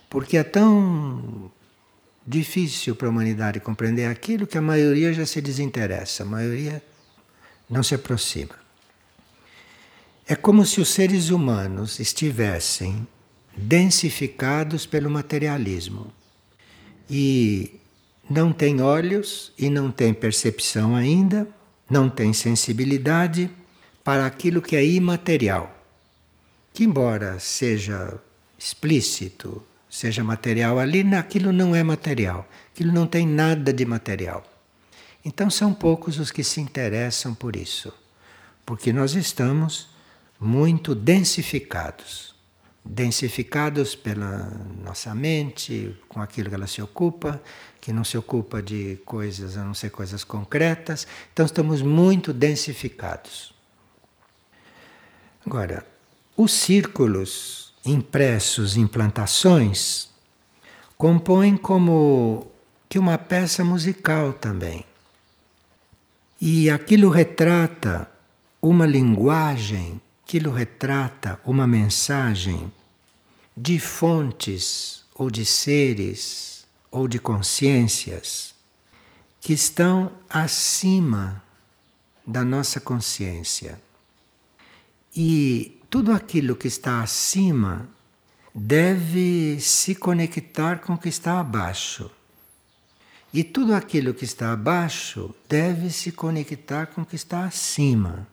Porque 0.09 0.37
é 0.37 0.45
tão 0.45 1.51
difícil 2.27 2.95
para 2.95 3.07
a 3.07 3.11
humanidade 3.11 3.61
compreender 3.61 4.07
aquilo 4.07 4.47
que 4.47 4.59
a 4.59 4.63
maioria 4.63 5.13
já 5.13 5.25
se 5.25 5.41
desinteressa, 5.41 6.23
a 6.23 6.27
maioria 6.27 6.83
não 7.69 7.83
se 7.83 7.95
aproxima. 7.95 8.55
É 10.27 10.37
como 10.37 10.65
se 10.67 10.81
os 10.81 10.89
seres 10.91 11.31
humanos 11.31 11.99
estivessem 11.99 13.07
densificados 13.57 14.87
pelo 14.87 15.11
materialismo. 15.11 16.13
E 17.09 17.81
não 18.29 18.53
tem 18.53 18.81
olhos 18.81 19.53
e 19.59 19.69
não 19.69 19.91
tem 19.91 20.15
percepção 20.15 20.95
ainda, 20.95 21.49
não 21.89 22.09
tem 22.09 22.33
sensibilidade 22.33 23.51
para 24.11 24.27
aquilo 24.27 24.61
que 24.61 24.75
é 24.75 24.85
imaterial, 24.85 25.73
que, 26.75 26.83
embora 26.83 27.39
seja 27.39 28.21
explícito 28.59 29.63
seja 29.89 30.25
material 30.25 30.81
ali, 30.81 31.03
aquilo 31.15 31.53
não 31.53 31.77
é 31.77 31.85
material, 31.85 32.45
aquilo 32.75 32.93
não 32.93 33.07
tem 33.07 33.25
nada 33.25 33.73
de 33.73 33.85
material. 33.85 34.45
Então 35.25 35.49
são 35.49 35.73
poucos 35.73 36.19
os 36.19 36.33
que 36.33 36.43
se 36.43 36.61
interessam 36.61 37.37
por 37.37 37.55
isso, 37.55 37.95
porque 38.67 38.93
nós 38.93 39.15
estamos 39.15 39.89
muito 40.41 40.93
densificados 40.93 42.35
densificados 42.85 43.95
pela 43.95 44.51
nossa 44.83 45.15
mente, 45.15 45.95
com 46.09 46.21
aquilo 46.21 46.49
que 46.49 46.55
ela 46.55 46.67
se 46.67 46.83
ocupa, 46.83 47.41
que 47.81 47.93
não 47.93 48.03
se 48.03 48.19
ocupa 48.19 48.61
de 48.61 48.99
coisas 49.05 49.57
a 49.57 49.63
não 49.63 49.75
ser 49.75 49.91
coisas 49.91 50.25
concretas. 50.25 51.07
Então 51.33 51.47
estamos 51.47 51.83
muito 51.83 52.33
densificados. 52.33 53.60
Agora, 55.47 55.87
os 56.37 56.53
círculos 56.53 57.73
impressos 57.85 58.77
em 58.77 58.87
plantações 58.87 60.11
compõem 60.97 61.57
como 61.57 62.51
que 62.89 62.99
uma 62.99 63.17
peça 63.17 63.65
musical 63.65 64.33
também. 64.33 64.85
E 66.41 66.71
aquilo 66.71 67.09
retrata 67.09 68.11
uma 68.61 68.87
linguagem 68.87 70.01
aquilo 70.31 70.53
retrata 70.53 71.41
uma 71.45 71.67
mensagem 71.67 72.73
de 73.57 73.81
fontes 73.81 75.05
ou 75.13 75.29
de 75.29 75.45
seres 75.45 76.65
ou 76.89 77.09
de 77.09 77.19
consciências 77.19 78.55
que 79.41 79.53
estão 79.53 80.13
acima 80.29 81.43
da 82.25 82.45
nossa 82.45 82.79
consciência. 82.79 83.77
E 85.17 85.81
tudo 85.89 86.13
aquilo 86.13 86.57
que 86.57 86.69
está 86.69 87.03
acima 87.03 87.89
deve 88.55 89.59
se 89.61 89.95
conectar 89.95 90.81
com 90.81 90.95
o 90.95 90.99
que 90.99 91.09
está 91.09 91.41
abaixo. 91.41 92.11
E 93.33 93.45
tudo 93.45 93.75
aquilo 93.75 94.13
que 94.15 94.25
está 94.25 94.53
abaixo 94.53 95.35
deve 95.49 95.91
se 95.91 96.11
conectar 96.11 96.87
com 96.87 97.03
o 97.03 97.07
que 97.07 97.17
está 97.17 97.45
acima 97.45 98.27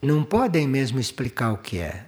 não 0.00 0.22
podem 0.22 0.66
mesmo 0.66 1.00
explicar 1.00 1.52
o 1.52 1.58
que 1.58 1.78
é. 1.78 2.06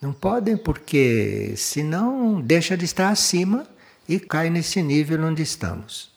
Não 0.00 0.12
podem 0.12 0.56
porque 0.56 1.54
senão 1.56 2.40
deixa 2.40 2.76
de 2.76 2.84
estar 2.84 3.08
acima 3.08 3.66
e 4.08 4.20
cai 4.20 4.50
nesse 4.50 4.82
nível 4.82 5.24
onde 5.24 5.42
estamos. 5.42 6.10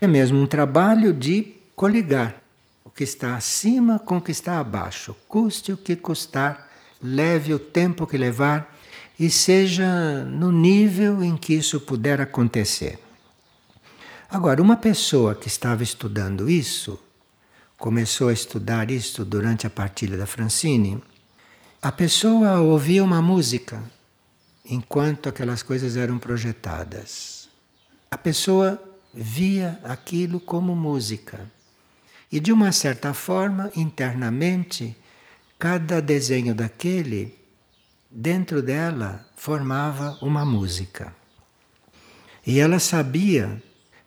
É 0.00 0.06
mesmo 0.06 0.40
um 0.40 0.46
trabalho 0.46 1.12
de 1.12 1.54
coligar 1.74 2.40
que 2.98 3.04
está 3.04 3.36
acima 3.36 4.00
com 4.00 4.16
o 4.16 4.20
que 4.20 4.32
está 4.32 4.58
abaixo. 4.58 5.14
Custe 5.28 5.70
o 5.70 5.76
que 5.76 5.94
custar, 5.94 6.68
leve 7.00 7.54
o 7.54 7.58
tempo 7.60 8.08
que 8.08 8.18
levar 8.18 8.76
e 9.16 9.30
seja 9.30 10.24
no 10.24 10.50
nível 10.50 11.22
em 11.22 11.36
que 11.36 11.54
isso 11.54 11.80
puder 11.80 12.20
acontecer. 12.20 12.98
Agora, 14.28 14.60
uma 14.60 14.76
pessoa 14.76 15.36
que 15.36 15.46
estava 15.46 15.84
estudando 15.84 16.50
isso 16.50 16.98
começou 17.76 18.30
a 18.30 18.32
estudar 18.32 18.90
isto 18.90 19.24
durante 19.24 19.64
a 19.64 19.70
partilha 19.70 20.18
da 20.18 20.26
Francine, 20.26 21.00
a 21.80 21.92
pessoa 21.92 22.58
ouvia 22.58 23.04
uma 23.04 23.22
música 23.22 23.80
enquanto 24.64 25.28
aquelas 25.28 25.62
coisas 25.62 25.96
eram 25.96 26.18
projetadas. 26.18 27.48
A 28.10 28.18
pessoa 28.18 28.82
via 29.14 29.78
aquilo 29.84 30.40
como 30.40 30.74
música. 30.74 31.48
E 32.30 32.40
de 32.40 32.52
uma 32.52 32.72
certa 32.72 33.14
forma, 33.14 33.70
internamente, 33.74 34.96
cada 35.58 36.00
desenho 36.00 36.54
daquele, 36.54 37.34
dentro 38.10 38.62
dela, 38.62 39.26
formava 39.36 40.18
uma 40.20 40.44
música. 40.44 41.14
E 42.46 42.60
ela 42.60 42.78
sabia 42.78 43.62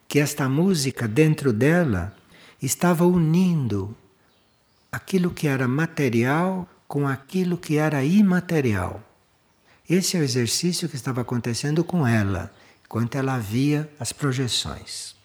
que 0.08 0.20
esta 0.20 0.48
música 0.48 1.08
dentro 1.08 1.52
dela 1.52 2.16
estava 2.62 3.06
unindo 3.06 3.96
aquilo 4.92 5.32
que 5.32 5.48
era 5.48 5.68
material 5.68 6.68
com 6.88 7.08
aquilo 7.08 7.58
que 7.58 7.78
era 7.78 8.04
imaterial. 8.04 9.02
Esse 9.90 10.18
é 10.18 10.20
o 10.20 10.24
exercício 10.24 10.90
que 10.90 10.96
estava 10.96 11.22
acontecendo 11.22 11.84
com 11.84 12.06
ela, 12.06 12.54
enquanto 12.84 13.16
ela 13.16 13.38
via 13.38 13.90
as 14.00 14.12
projeções. 14.12 15.16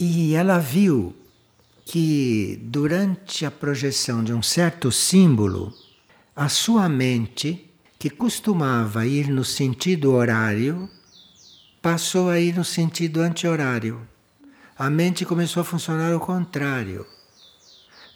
E 0.00 0.34
ela 0.34 0.58
viu 0.58 1.14
que 1.84 2.58
durante 2.64 3.46
a 3.46 3.50
projeção 3.50 4.24
de 4.24 4.32
um 4.32 4.42
certo 4.42 4.90
símbolo, 4.90 5.72
a 6.34 6.48
sua 6.48 6.88
mente, 6.88 7.70
que 7.98 8.10
costumava 8.10 9.06
ir 9.06 9.28
no 9.28 9.44
sentido 9.44 10.12
horário, 10.12 10.88
passou 11.82 12.30
a 12.30 12.40
ir 12.40 12.56
no 12.56 12.64
sentido 12.64 13.20
anti-horário 13.20 14.08
a 14.80 14.88
mente 14.88 15.26
começou 15.26 15.60
a 15.60 15.64
funcionar 15.64 16.10
ao 16.10 16.18
contrário. 16.18 17.06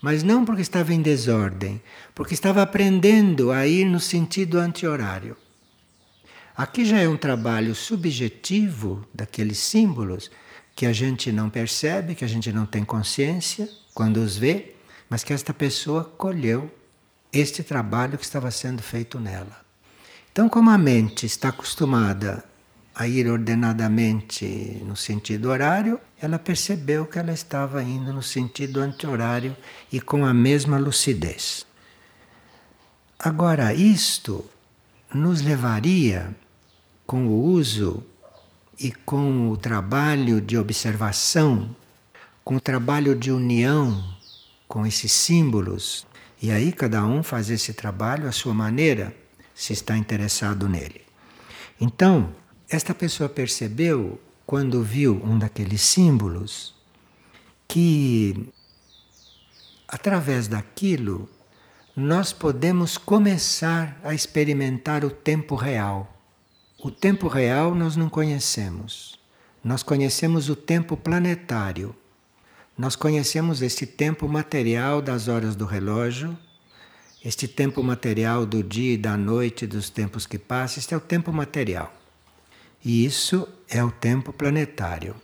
Mas 0.00 0.22
não 0.22 0.46
porque 0.46 0.62
estava 0.62 0.94
em 0.94 1.02
desordem, 1.02 1.78
porque 2.14 2.32
estava 2.32 2.62
aprendendo 2.62 3.50
a 3.50 3.66
ir 3.66 3.84
no 3.84 4.00
sentido 4.00 4.58
anti-horário. 4.58 5.36
Aqui 6.56 6.86
já 6.86 7.00
é 7.00 7.06
um 7.06 7.18
trabalho 7.18 7.74
subjetivo 7.74 9.06
daqueles 9.12 9.58
símbolos 9.58 10.30
que 10.74 10.86
a 10.86 10.92
gente 10.92 11.30
não 11.30 11.48
percebe, 11.48 12.14
que 12.14 12.24
a 12.24 12.28
gente 12.28 12.52
não 12.52 12.66
tem 12.66 12.84
consciência 12.84 13.68
quando 13.94 14.18
os 14.18 14.36
vê, 14.36 14.74
mas 15.08 15.22
que 15.22 15.32
esta 15.32 15.54
pessoa 15.54 16.04
colheu 16.04 16.72
este 17.32 17.62
trabalho 17.62 18.18
que 18.18 18.24
estava 18.24 18.50
sendo 18.50 18.82
feito 18.82 19.20
nela. 19.20 19.64
Então, 20.32 20.48
como 20.48 20.70
a 20.70 20.78
mente 20.78 21.26
está 21.26 21.50
acostumada 21.50 22.44
a 22.94 23.06
ir 23.06 23.28
ordenadamente 23.28 24.82
no 24.84 24.96
sentido 24.96 25.48
horário, 25.48 26.00
ela 26.20 26.38
percebeu 26.38 27.06
que 27.06 27.18
ela 27.18 27.32
estava 27.32 27.82
indo 27.82 28.12
no 28.12 28.22
sentido 28.22 28.80
anti-horário 28.80 29.56
e 29.92 30.00
com 30.00 30.24
a 30.24 30.32
mesma 30.32 30.78
lucidez. 30.78 31.66
Agora, 33.18 33.72
isto 33.72 34.44
nos 35.12 35.40
levaria, 35.40 36.34
com 37.06 37.26
o 37.26 37.42
uso 37.44 38.04
e 38.78 38.92
com 38.92 39.50
o 39.50 39.56
trabalho 39.56 40.40
de 40.40 40.56
observação, 40.58 41.74
com 42.44 42.56
o 42.56 42.60
trabalho 42.60 43.14
de 43.14 43.30
união 43.30 44.14
com 44.66 44.86
esses 44.86 45.12
símbolos, 45.12 46.06
e 46.42 46.50
aí 46.50 46.72
cada 46.72 47.04
um 47.04 47.22
faz 47.22 47.48
esse 47.50 47.72
trabalho 47.72 48.28
à 48.28 48.32
sua 48.32 48.52
maneira, 48.52 49.14
se 49.54 49.72
está 49.72 49.96
interessado 49.96 50.68
nele. 50.68 51.02
Então, 51.80 52.34
esta 52.68 52.94
pessoa 52.94 53.28
percebeu, 53.28 54.20
quando 54.46 54.82
viu 54.82 55.20
um 55.24 55.38
daqueles 55.38 55.80
símbolos, 55.80 56.74
que 57.68 58.48
através 59.88 60.48
daquilo 60.48 61.28
nós 61.96 62.32
podemos 62.32 62.98
começar 62.98 63.98
a 64.02 64.12
experimentar 64.12 65.04
o 65.04 65.10
tempo 65.10 65.54
real. 65.54 66.13
O 66.84 66.90
tempo 66.90 67.28
real 67.28 67.74
nós 67.74 67.96
não 67.96 68.10
conhecemos. 68.10 69.18
Nós 69.64 69.82
conhecemos 69.82 70.50
o 70.50 70.54
tempo 70.54 70.98
planetário. 70.98 71.96
Nós 72.76 72.94
conhecemos 72.94 73.62
este 73.62 73.86
tempo 73.86 74.28
material 74.28 75.00
das 75.00 75.26
horas 75.26 75.56
do 75.56 75.64
relógio, 75.64 76.36
este 77.24 77.48
tempo 77.48 77.82
material 77.82 78.44
do 78.44 78.62
dia 78.62 78.92
e 78.92 78.98
da 78.98 79.16
noite, 79.16 79.66
dos 79.66 79.88
tempos 79.88 80.26
que 80.26 80.38
passam, 80.38 80.78
este 80.78 80.92
é 80.92 80.96
o 80.98 81.00
tempo 81.00 81.32
material. 81.32 81.90
E 82.84 83.06
isso 83.06 83.48
é 83.66 83.82
o 83.82 83.90
tempo 83.90 84.30
planetário. 84.30 85.16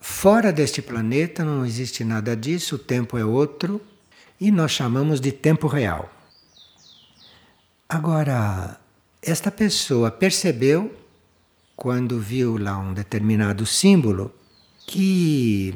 Fora 0.00 0.52
deste 0.52 0.80
planeta 0.80 1.44
não 1.44 1.66
existe 1.66 2.04
nada 2.04 2.36
disso, 2.36 2.76
o 2.76 2.78
tempo 2.78 3.18
é 3.18 3.24
outro 3.24 3.80
e 4.40 4.52
nós 4.52 4.70
chamamos 4.70 5.20
de 5.20 5.32
tempo 5.32 5.66
real. 5.66 6.08
Agora, 7.88 8.78
esta 9.26 9.50
pessoa 9.50 10.10
percebeu, 10.10 10.94
quando 11.74 12.20
viu 12.20 12.58
lá 12.58 12.78
um 12.78 12.92
determinado 12.92 13.64
símbolo, 13.64 14.32
que 14.86 15.74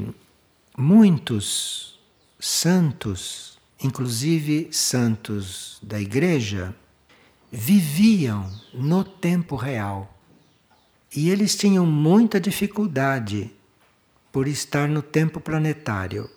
muitos 0.77 1.99
santos, 2.39 3.59
inclusive 3.83 4.69
santos 4.71 5.79
da 5.83 5.99
igreja, 5.99 6.75
viviam 7.51 8.53
no 8.75 9.03
tempo 9.03 9.57
real. 9.57 10.15
E 11.15 11.31
eles 11.31 11.57
tinham 11.57 11.87
muita 11.87 12.39
dificuldade 12.39 13.51
por 14.31 14.47
estar 14.47 14.89
no 14.89 15.01
tempo 15.01 15.41
planetário. 15.41 16.29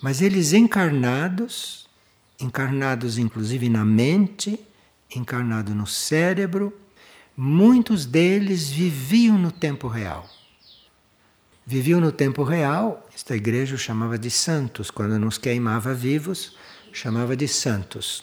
Mas 0.00 0.22
eles 0.22 0.52
encarnados, 0.52 1.88
encarnados 2.38 3.18
inclusive 3.18 3.68
na 3.68 3.84
mente, 3.84 4.60
encarnados 5.16 5.74
no 5.74 5.86
cérebro, 5.86 6.72
muitos 7.36 8.06
deles 8.06 8.68
viviam 8.68 9.38
no 9.38 9.50
tempo 9.50 9.88
real. 9.88 10.28
Viviam 11.66 12.00
no 12.00 12.12
tempo 12.12 12.44
real, 12.44 13.06
esta 13.14 13.34
igreja 13.34 13.76
chamava 13.76 14.16
de 14.16 14.30
santos, 14.30 14.90
quando 14.90 15.18
nos 15.18 15.36
queimava 15.36 15.92
vivos, 15.92 16.56
chamava 16.92 17.36
de 17.36 17.48
santos. 17.48 18.22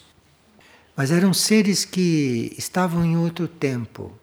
Mas 0.96 1.12
eram 1.12 1.34
seres 1.34 1.84
que 1.84 2.56
estavam 2.58 3.04
em 3.04 3.18
outro 3.18 3.48
tempo, 3.48 4.18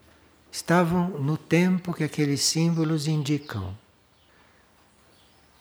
estavam 0.51 1.11
no 1.21 1.37
tempo 1.37 1.93
que 1.93 2.05
aqueles 2.05 2.41
símbolos 2.41 3.07
indicam. 3.07 3.77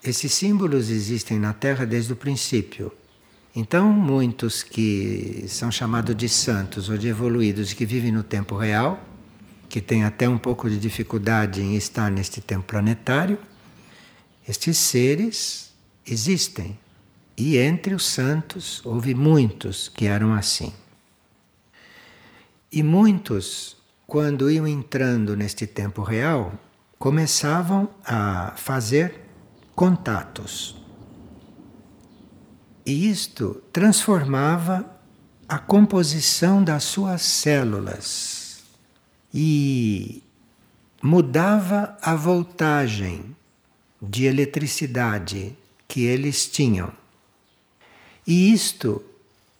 Esses 0.02 0.32
símbolos 0.32 0.88
existem 0.88 1.38
na 1.38 1.52
Terra 1.52 1.84
desde 1.84 2.12
o 2.12 2.16
princípio. 2.16 2.90
Então, 3.54 3.92
muitos 3.92 4.62
que 4.62 5.44
são 5.48 5.72
chamados 5.72 6.14
de 6.14 6.28
santos 6.28 6.88
ou 6.88 6.96
de 6.96 7.08
evoluídos 7.08 7.72
que 7.72 7.84
vivem 7.84 8.12
no 8.12 8.22
tempo 8.22 8.56
real, 8.56 9.02
que 9.68 9.80
têm 9.80 10.04
até 10.04 10.28
um 10.28 10.38
pouco 10.38 10.70
de 10.70 10.78
dificuldade 10.78 11.60
em 11.60 11.74
estar 11.76 12.10
neste 12.10 12.40
tempo 12.40 12.64
planetário, 12.64 13.38
estes 14.48 14.78
seres 14.78 15.72
existem. 16.06 16.78
E 17.36 17.56
entre 17.56 17.94
os 17.94 18.04
santos 18.04 18.84
houve 18.84 19.14
muitos 19.14 19.88
que 19.88 20.06
eram 20.06 20.34
assim. 20.34 20.72
E 22.70 22.82
muitos, 22.82 23.76
quando 24.06 24.50
iam 24.50 24.66
entrando 24.66 25.36
neste 25.36 25.66
tempo 25.66 26.02
real, 26.02 26.52
começavam 26.98 27.88
a 28.04 28.52
fazer 28.56 29.20
contatos. 29.74 30.79
E 32.90 33.08
isto 33.08 33.62
transformava 33.72 34.84
a 35.48 35.60
composição 35.60 36.60
das 36.60 36.82
suas 36.82 37.22
células 37.22 38.64
e 39.32 40.24
mudava 41.00 41.96
a 42.02 42.16
voltagem 42.16 43.36
de 44.02 44.24
eletricidade 44.24 45.56
que 45.86 46.00
eles 46.00 46.48
tinham. 46.48 46.92
E 48.26 48.52
isto 48.52 49.00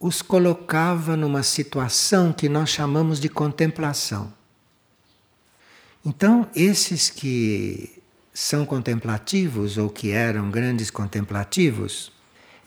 os 0.01 0.23
colocava 0.23 1.17
numa 1.17 1.45
situação 1.45 2.33
que 2.33 2.49
nós 2.49 2.71
chamamos 2.71 3.21
de 3.21 3.29
contemplação. 3.29 4.35
Então, 6.05 6.49
esses 6.53 7.09
que 7.09 8.03
são 8.35 8.67
contemplativos 8.67 9.79
ou 9.79 9.89
que 9.89 10.11
eram 10.11 10.51
grandes 10.51 10.91
contemplativos, 10.91 12.11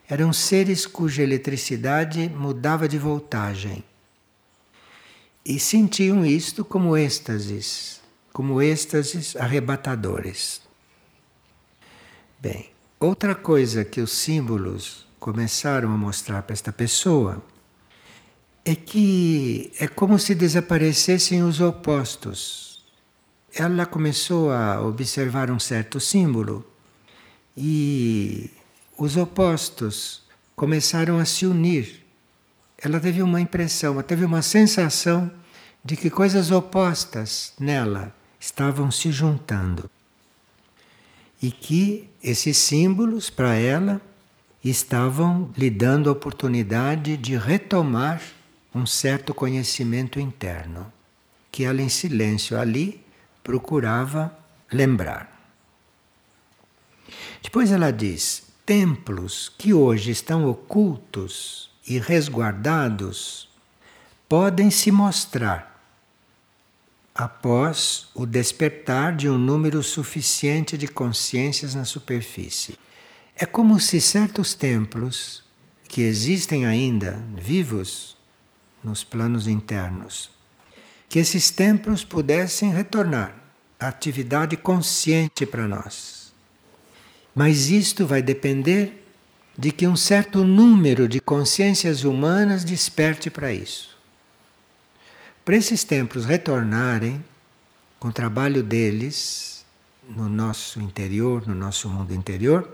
eram 0.08 0.32
seres 0.32 0.86
cuja 0.86 1.22
eletricidade 1.22 2.28
mudava 2.28 2.88
de 2.88 2.98
voltagem. 2.98 3.82
E 5.44 5.58
sentiam 5.58 6.24
isto 6.24 6.64
como 6.64 6.96
êxtases, 6.96 8.00
como 8.32 8.62
êxtases 8.62 9.36
arrebatadores. 9.36 10.62
Bem, 12.40 12.70
outra 13.00 13.34
coisa 13.34 13.84
que 13.84 14.00
os 14.00 14.12
símbolos 14.12 15.06
começaram 15.18 15.92
a 15.92 15.96
mostrar 15.96 16.42
para 16.42 16.52
esta 16.52 16.72
pessoa 16.72 17.42
é 18.64 18.74
que 18.74 19.72
é 19.78 19.86
como 19.86 20.18
se 20.18 20.34
desaparecessem 20.34 21.42
os 21.42 21.60
opostos. 21.60 22.82
Ela 23.54 23.86
começou 23.86 24.50
a 24.50 24.80
observar 24.80 25.50
um 25.50 25.58
certo 25.58 26.00
símbolo 26.00 26.66
e 27.56 28.50
os 28.96 29.16
opostos 29.16 30.22
começaram 30.54 31.18
a 31.18 31.24
se 31.24 31.46
unir. 31.46 32.04
Ela 32.78 33.00
teve 33.00 33.22
uma 33.22 33.40
impressão, 33.40 34.00
teve 34.02 34.24
uma 34.24 34.42
sensação 34.42 35.30
de 35.84 35.96
que 35.96 36.10
coisas 36.10 36.50
opostas 36.50 37.52
nela 37.58 38.14
estavam 38.38 38.90
se 38.90 39.10
juntando 39.10 39.90
e 41.42 41.50
que 41.50 42.08
esses 42.22 42.56
símbolos 42.56 43.28
para 43.28 43.54
ela 43.54 44.00
estavam 44.64 45.50
lhe 45.56 45.68
dando 45.68 46.08
a 46.08 46.12
oportunidade 46.12 47.18
de 47.18 47.36
retomar 47.36 48.22
um 48.74 48.86
certo 48.86 49.34
conhecimento 49.34 50.18
interno, 50.18 50.90
que 51.52 51.64
ela 51.64 51.82
em 51.82 51.88
silêncio 51.88 52.58
ali 52.58 53.04
procurava 53.42 54.34
lembrar. 54.72 55.30
Depois 57.42 57.70
ela 57.70 57.90
diz: 57.90 58.43
templos 58.66 59.52
que 59.58 59.74
hoje 59.74 60.10
estão 60.10 60.48
ocultos 60.48 61.70
e 61.86 61.98
resguardados 61.98 63.48
podem 64.28 64.70
se 64.70 64.90
mostrar 64.90 65.74
após 67.14 68.08
o 68.14 68.26
despertar 68.26 69.14
de 69.14 69.28
um 69.28 69.38
número 69.38 69.82
suficiente 69.82 70.76
de 70.78 70.88
consciências 70.88 71.74
na 71.74 71.84
superfície. 71.84 72.78
É 73.36 73.44
como 73.44 73.78
se 73.78 74.00
certos 74.00 74.54
templos 74.54 75.44
que 75.86 76.00
existem 76.02 76.66
ainda 76.66 77.22
vivos 77.36 78.16
nos 78.82 79.04
planos 79.04 79.46
internos, 79.46 80.30
que 81.08 81.18
esses 81.18 81.50
templos 81.50 82.02
pudessem 82.02 82.72
retornar 82.72 83.34
à 83.78 83.88
atividade 83.88 84.56
consciente 84.56 85.46
para 85.46 85.68
nós. 85.68 86.23
Mas 87.34 87.68
isto 87.68 88.06
vai 88.06 88.22
depender 88.22 89.04
de 89.56 89.70
que 89.70 89.86
um 89.86 89.96
certo 89.96 90.44
número 90.44 91.08
de 91.08 91.20
consciências 91.20 92.04
humanas 92.04 92.64
desperte 92.64 93.30
para 93.30 93.52
isso. 93.52 93.96
Para 95.44 95.56
esses 95.56 95.84
templos 95.84 96.24
retornarem 96.24 97.22
com 97.98 98.08
o 98.08 98.12
trabalho 98.12 98.62
deles 98.62 99.64
no 100.08 100.28
nosso 100.28 100.80
interior, 100.80 101.46
no 101.46 101.54
nosso 101.54 101.88
mundo 101.88 102.14
interior, 102.14 102.68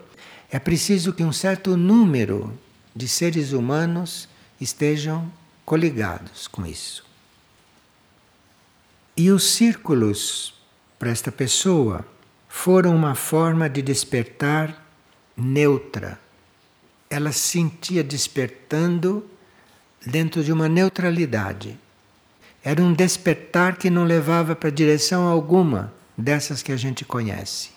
é 0.50 0.58
preciso 0.58 1.12
que 1.12 1.22
um 1.22 1.32
certo 1.32 1.76
número 1.76 2.56
de 2.94 3.06
seres 3.06 3.52
humanos 3.52 4.28
estejam 4.60 5.30
coligados 5.64 6.48
com 6.48 6.66
isso. 6.66 7.04
E 9.16 9.30
os 9.30 9.44
círculos 9.52 10.54
para 10.98 11.10
esta 11.10 11.30
pessoa 11.30 12.04
foram 12.52 12.96
uma 12.96 13.14
forma 13.14 13.70
de 13.70 13.80
despertar 13.80 14.84
neutra. 15.36 16.18
Ela 17.08 17.30
se 17.30 17.38
sentia 17.38 18.02
despertando 18.02 19.24
dentro 20.04 20.42
de 20.42 20.52
uma 20.52 20.68
neutralidade. 20.68 21.78
Era 22.62 22.82
um 22.82 22.92
despertar 22.92 23.76
que 23.76 23.88
não 23.88 24.04
levava 24.04 24.56
para 24.56 24.68
direção 24.68 25.28
alguma 25.28 25.94
dessas 26.18 26.60
que 26.60 26.72
a 26.72 26.76
gente 26.76 27.04
conhece. 27.04 27.70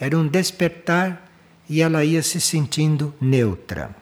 Era 0.00 0.18
um 0.18 0.26
despertar 0.26 1.30
e 1.68 1.82
ela 1.82 2.02
ia 2.02 2.22
se 2.22 2.40
sentindo 2.40 3.14
neutra. 3.20 3.94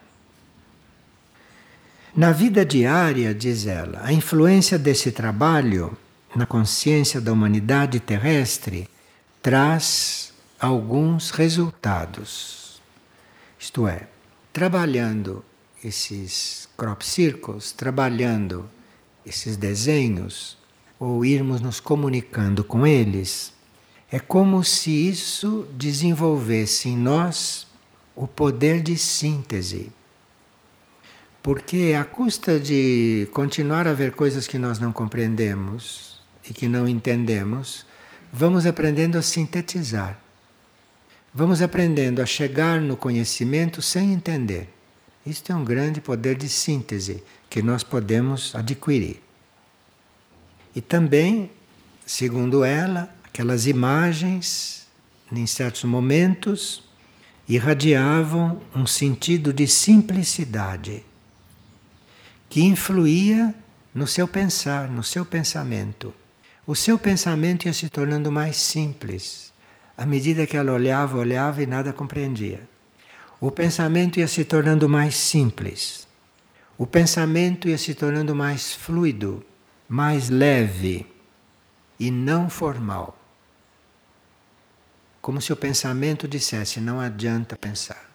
Na 2.16 2.30
vida 2.30 2.64
diária, 2.64 3.34
diz 3.34 3.66
ela, 3.66 4.00
a 4.04 4.12
influência 4.12 4.78
desse 4.78 5.10
trabalho 5.10 5.98
na 6.36 6.46
consciência 6.46 7.20
da 7.20 7.32
humanidade 7.32 7.98
terrestre 7.98 8.88
traz 9.44 10.32
alguns 10.58 11.28
resultados. 11.28 12.80
Isto 13.58 13.86
é, 13.86 14.08
trabalhando 14.54 15.44
esses 15.84 16.66
crop 16.78 17.04
circles, 17.04 17.70
trabalhando 17.70 18.66
esses 19.26 19.58
desenhos, 19.58 20.56
ou 20.98 21.26
irmos 21.26 21.60
nos 21.60 21.78
comunicando 21.78 22.64
com 22.64 22.86
eles, 22.86 23.52
é 24.10 24.18
como 24.18 24.64
se 24.64 24.90
isso 24.90 25.68
desenvolvesse 25.74 26.88
em 26.88 26.96
nós 26.96 27.66
o 28.16 28.26
poder 28.26 28.80
de 28.80 28.96
síntese. 28.96 29.92
Porque 31.42 31.94
à 32.00 32.02
custa 32.02 32.58
de 32.58 33.28
continuar 33.30 33.86
a 33.86 33.92
ver 33.92 34.12
coisas 34.12 34.46
que 34.46 34.56
nós 34.56 34.78
não 34.78 34.90
compreendemos 34.90 36.18
e 36.48 36.54
que 36.54 36.66
não 36.66 36.88
entendemos, 36.88 37.84
vamos 38.36 38.66
aprendendo 38.66 39.16
a 39.16 39.22
sintetizar. 39.22 40.18
Vamos 41.32 41.62
aprendendo 41.62 42.20
a 42.20 42.26
chegar 42.26 42.80
no 42.80 42.96
conhecimento 42.96 43.80
sem 43.80 44.12
entender. 44.12 44.68
Isto 45.24 45.52
é 45.52 45.54
um 45.54 45.64
grande 45.64 46.00
poder 46.00 46.36
de 46.36 46.48
síntese 46.48 47.22
que 47.48 47.62
nós 47.62 47.84
podemos 47.84 48.52
adquirir. 48.52 49.22
E 50.74 50.80
também, 50.80 51.48
segundo 52.04 52.64
ela, 52.64 53.08
aquelas 53.22 53.68
imagens, 53.68 54.88
em 55.30 55.46
certos 55.46 55.84
momentos, 55.84 56.82
irradiavam 57.48 58.60
um 58.74 58.84
sentido 58.84 59.52
de 59.52 59.68
simplicidade 59.68 61.04
que 62.50 62.62
influía 62.62 63.54
no 63.94 64.08
seu 64.08 64.26
pensar, 64.26 64.88
no 64.88 65.04
seu 65.04 65.24
pensamento. 65.24 66.12
O 66.66 66.74
seu 66.74 66.98
pensamento 66.98 67.66
ia 67.66 67.72
se 67.72 67.88
tornando 67.88 68.32
mais 68.32 68.56
simples 68.56 69.52
à 69.96 70.04
medida 70.04 70.46
que 70.46 70.56
ela 70.56 70.72
olhava, 70.72 71.18
olhava 71.18 71.62
e 71.62 71.66
nada 71.66 71.92
compreendia 71.92 72.68
o 73.46 73.50
pensamento 73.50 74.18
ia 74.18 74.26
se 74.26 74.42
tornando 74.42 74.88
mais 74.88 75.14
simples. 75.14 76.08
O 76.78 76.86
pensamento 76.86 77.68
ia 77.68 77.76
se 77.76 77.94
tornando 77.94 78.34
mais 78.34 78.72
fluido, 78.72 79.44
mais 79.86 80.30
leve 80.30 81.06
e 82.00 82.10
não 82.10 82.48
formal. 82.48 83.18
Como 85.20 85.42
se 85.42 85.52
o 85.52 85.56
pensamento 85.56 86.26
dissesse: 86.26 86.80
não 86.80 86.98
adianta 86.98 87.54
pensar, 87.54 88.10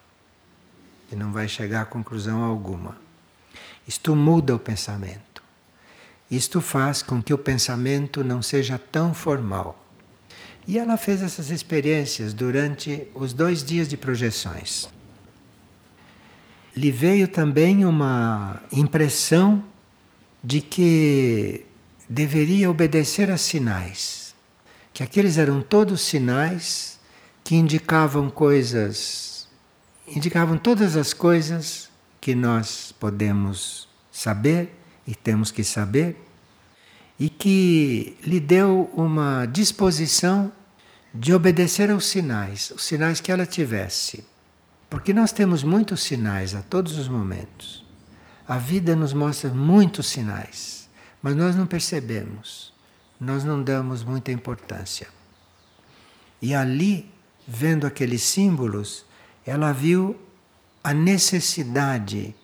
e 1.12 1.16
não 1.16 1.32
vai 1.32 1.48
chegar 1.48 1.82
a 1.82 1.86
conclusão 1.86 2.44
alguma. 2.44 2.98
Isto 3.88 4.16
muda 4.16 4.56
o 4.56 4.60
pensamento. 4.60 5.29
Isto 6.30 6.62
faz 6.62 7.02
com 7.02 7.22
que 7.22 7.34
o 7.34 7.38
pensamento 7.38 8.24
não 8.24 8.42
seja 8.42 8.78
tão 8.78 9.14
formal. 9.14 9.86
E 10.68 10.78
ela 10.78 10.98
fez 10.98 11.24
essas 11.24 11.50
experiências 11.50 12.34
durante 12.34 13.08
os 13.16 13.34
dois 13.34 13.64
dias 13.64 13.88
de 13.88 13.98
projeções. 13.98 14.88
Lhe 16.76 16.92
veio 16.92 17.28
também 17.28 17.84
uma 17.84 18.62
impressão 18.72 19.64
de 20.44 20.62
que 20.62 21.66
deveria 22.08 22.70
obedecer 22.70 23.32
a 23.32 23.38
sinais, 23.38 24.36
que 24.94 25.04
aqueles 25.04 25.38
eram 25.38 25.62
todos 25.62 26.02
sinais 26.02 27.00
que 27.44 27.56
indicavam 27.56 28.30
coisas, 28.30 29.48
indicavam 30.08 30.58
todas 30.58 30.96
as 30.96 31.14
coisas 31.14 31.90
que 32.22 32.36
nós 32.36 32.94
podemos 33.00 33.88
saber 34.12 34.79
e 35.10 35.16
temos 35.16 35.50
que 35.50 35.64
saber, 35.64 36.24
e 37.20 37.32
que 37.32 38.16
lhe 38.24 38.40
deu 38.40 38.92
uma 38.94 39.48
disposição 39.48 40.52
de 41.12 41.34
obedecer 41.34 41.90
aos 41.90 42.06
sinais, 42.06 42.70
os 42.70 42.84
sinais 42.84 43.20
que 43.20 43.32
ela 43.32 43.44
tivesse. 43.44 44.24
Porque 44.88 45.12
nós 45.12 45.32
temos 45.32 45.64
muitos 45.64 46.04
sinais 46.04 46.54
a 46.54 46.62
todos 46.62 47.00
os 47.00 47.08
momentos. 47.08 47.84
A 48.48 48.60
vida 48.60 48.96
nos 48.96 49.12
mostra 49.12 49.50
muitos 49.52 50.06
sinais, 50.06 50.88
mas 51.24 51.36
nós 51.36 51.56
não 51.56 51.66
percebemos, 51.66 52.72
nós 53.20 53.44
não 53.44 53.64
damos 53.64 54.04
muita 54.04 54.32
importância. 54.32 55.08
E 56.40 56.54
ali, 56.54 57.12
vendo 57.48 57.88
aqueles 57.88 58.22
símbolos, 58.22 59.04
ela 59.44 59.72
viu 59.72 60.16
a 60.84 60.94
necessidade 60.94 62.36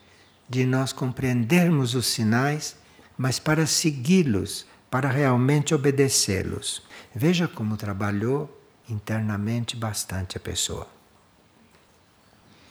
de 0.48 0.66
nós 0.66 0.94
compreendermos 0.94 1.96
os 1.96 2.08
sinais, 2.08 2.76
mas 3.18 3.40
para 3.40 3.66
segui-los, 3.66 4.66
para 4.90 5.10
realmente 5.10 5.74
obedecê-los. 5.74 6.84
Veja 7.14 7.48
como 7.48 7.78
trabalhou 7.78 8.62
internamente 8.90 9.76
bastante 9.76 10.38
a 10.38 10.40
pessoa. 10.40 10.88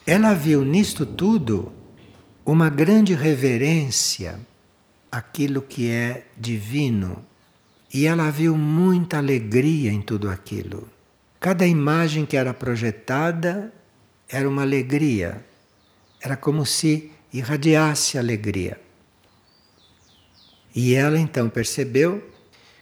Ela 0.07 0.33
viu 0.33 0.63
nisto 0.63 1.05
tudo 1.05 1.73
uma 2.45 2.69
grande 2.69 3.13
reverência 3.13 4.39
àquilo 5.11 5.61
que 5.61 5.89
é 5.89 6.27
divino 6.37 7.25
e 7.91 8.05
ela 8.05 8.29
viu 8.29 8.55
muita 8.55 9.17
alegria 9.17 9.91
em 9.91 10.01
tudo 10.01 10.29
aquilo. 10.29 10.87
Cada 11.39 11.65
imagem 11.65 12.25
que 12.25 12.37
era 12.37 12.53
projetada 12.53 13.73
era 14.27 14.47
uma 14.47 14.61
alegria, 14.61 15.45
era 16.21 16.35
como 16.35 16.65
se 16.65 17.11
irradiasse 17.33 18.17
alegria. 18.17 18.79
E 20.73 20.93
ela 20.93 21.17
então 21.17 21.49
percebeu 21.49 22.31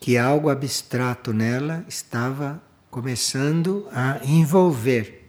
que 0.00 0.18
algo 0.18 0.50
abstrato 0.50 1.32
nela 1.32 1.84
estava 1.88 2.62
começando 2.90 3.88
a 3.92 4.20
envolver 4.24 5.24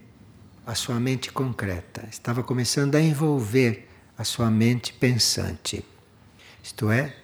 a 0.66 0.74
sua 0.74 0.98
mente 0.98 1.32
concreta, 1.32 2.06
estava 2.10 2.42
começando 2.42 2.96
a 2.96 3.00
envolver 3.00 3.88
a 4.18 4.24
sua 4.24 4.50
mente 4.50 4.92
pensante. 4.92 5.84
Isto 6.62 6.90
é, 6.90 7.14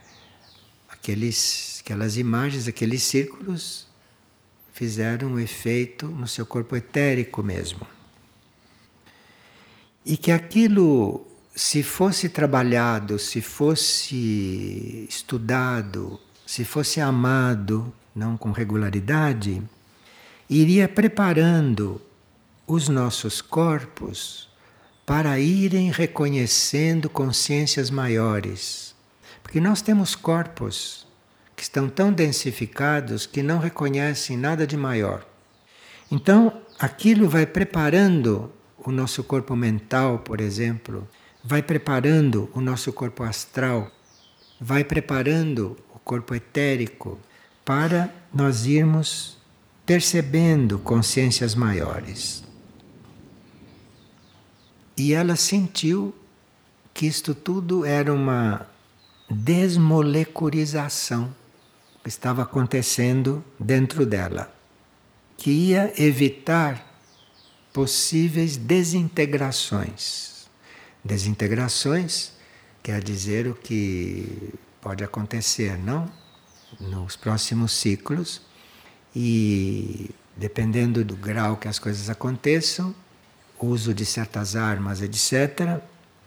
aqueles, 0.88 1.80
aquelas 1.84 2.16
imagens, 2.16 2.68
aqueles 2.68 3.02
círculos 3.02 3.88
fizeram 4.72 5.32
um 5.32 5.40
efeito 5.40 6.06
no 6.06 6.28
seu 6.28 6.46
corpo 6.46 6.76
etérico 6.76 7.42
mesmo. 7.42 7.86
E 10.04 10.16
que 10.16 10.30
aquilo, 10.30 11.26
se 11.54 11.82
fosse 11.82 12.28
trabalhado, 12.28 13.18
se 13.18 13.40
fosse 13.40 15.06
estudado, 15.08 16.18
se 16.46 16.64
fosse 16.64 17.00
amado, 17.00 17.92
não 18.14 18.36
com 18.36 18.50
regularidade, 18.52 19.62
iria 20.48 20.88
preparando 20.88 22.00
os 22.66 22.88
nossos 22.88 23.40
corpos 23.40 24.48
para 25.04 25.38
irem 25.38 25.90
reconhecendo 25.90 27.10
consciências 27.10 27.90
maiores. 27.90 28.94
Porque 29.42 29.60
nós 29.60 29.82
temos 29.82 30.14
corpos 30.14 31.06
que 31.54 31.62
estão 31.62 31.88
tão 31.88 32.12
densificados 32.12 33.26
que 33.26 33.42
não 33.42 33.58
reconhecem 33.58 34.36
nada 34.36 34.66
de 34.66 34.76
maior. 34.76 35.26
Então, 36.10 36.62
aquilo 36.78 37.28
vai 37.28 37.44
preparando 37.46 38.50
o 38.78 38.90
nosso 38.90 39.22
corpo 39.22 39.54
mental, 39.54 40.18
por 40.20 40.40
exemplo, 40.40 41.06
vai 41.42 41.62
preparando 41.62 42.50
o 42.54 42.60
nosso 42.60 42.92
corpo 42.92 43.22
astral, 43.22 43.90
vai 44.60 44.84
preparando 44.84 45.76
o 45.94 45.98
corpo 45.98 46.34
etérico 46.34 47.18
para 47.64 48.12
nós 48.32 48.66
irmos 48.66 49.38
percebendo 49.84 50.78
consciências 50.78 51.54
maiores. 51.54 52.44
E 54.96 55.12
ela 55.12 55.36
sentiu 55.36 56.14
que 56.94 57.06
isto 57.06 57.34
tudo 57.34 57.84
era 57.84 58.12
uma 58.12 58.66
desmolecurização 59.28 61.34
que 62.02 62.08
estava 62.08 62.42
acontecendo 62.42 63.44
dentro 63.58 64.04
dela, 64.04 64.54
que 65.36 65.50
ia 65.50 65.92
evitar 65.96 66.86
possíveis 67.72 68.56
desintegrações. 68.56 70.31
Desintegrações 71.04 72.32
quer 72.82 73.02
dizer 73.02 73.46
o 73.46 73.54
que 73.54 74.54
pode 74.80 75.02
acontecer, 75.04 75.78
não? 75.78 76.10
Nos 76.80 77.16
próximos 77.16 77.72
ciclos 77.72 78.40
e 79.14 80.10
dependendo 80.36 81.04
do 81.04 81.16
grau 81.16 81.56
que 81.56 81.68
as 81.68 81.78
coisas 81.78 82.08
aconteçam, 82.08 82.94
uso 83.60 83.94
de 83.94 84.04
certas 84.04 84.56
armas, 84.56 85.00
etc. 85.00 85.80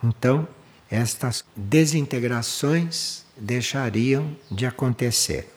Então, 0.03 0.47
estas 0.89 1.43
desintegrações 1.55 3.25
deixariam 3.35 4.35
de 4.49 4.65
acontecer. 4.65 5.51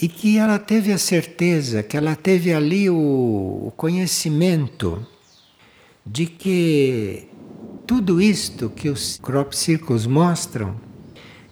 E 0.00 0.08
que 0.08 0.38
ela 0.38 0.58
teve 0.58 0.92
a 0.92 0.98
certeza, 0.98 1.82
que 1.82 1.96
ela 1.96 2.14
teve 2.14 2.52
ali 2.52 2.88
o, 2.90 3.72
conhecimento 3.76 5.04
de 6.06 6.26
que 6.26 7.28
tudo 7.84 8.20
isto 8.20 8.70
que 8.70 8.88
os 8.88 9.18
crop 9.20 9.52
circles 9.52 10.06
mostram, 10.06 10.80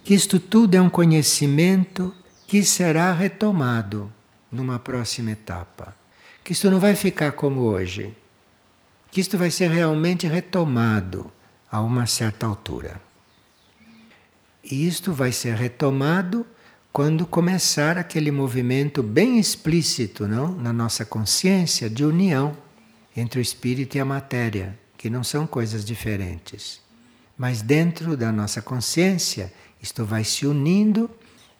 que 0.04 0.14
isto 0.14 0.38
tudo 0.38 0.76
é 0.76 0.80
um 0.80 0.88
conhecimento 0.88 2.14
que 2.46 2.62
será 2.62 3.12
retomado 3.12 4.12
numa 4.52 4.78
próxima 4.78 5.32
etapa. 5.32 5.96
Que 6.44 6.52
isto 6.52 6.70
não 6.70 6.78
vai 6.78 6.94
ficar 6.94 7.32
como 7.32 7.62
hoje. 7.62 8.14
Que 9.10 9.20
isto 9.20 9.36
vai 9.36 9.50
ser 9.50 9.70
realmente 9.70 10.26
retomado 10.26 11.32
a 11.70 11.80
uma 11.80 12.06
certa 12.06 12.46
altura. 12.46 13.00
E 14.62 14.86
isto 14.86 15.12
vai 15.12 15.32
ser 15.32 15.56
retomado 15.56 16.46
quando 16.92 17.26
começar 17.26 17.98
aquele 17.98 18.30
movimento 18.30 19.02
bem 19.02 19.38
explícito, 19.38 20.28
não, 20.28 20.54
na 20.54 20.72
nossa 20.72 21.04
consciência 21.04 21.90
de 21.90 22.04
união 22.04 22.56
entre 23.16 23.38
o 23.38 23.42
espírito 23.42 23.96
e 23.96 24.00
a 24.00 24.04
matéria, 24.04 24.78
que 24.96 25.10
não 25.10 25.22
são 25.22 25.46
coisas 25.46 25.84
diferentes. 25.84 26.80
Mas 27.36 27.62
dentro 27.62 28.16
da 28.16 28.30
nossa 28.32 28.62
consciência, 28.62 29.52
isto 29.82 30.04
vai 30.04 30.24
se 30.24 30.46
unindo, 30.46 31.10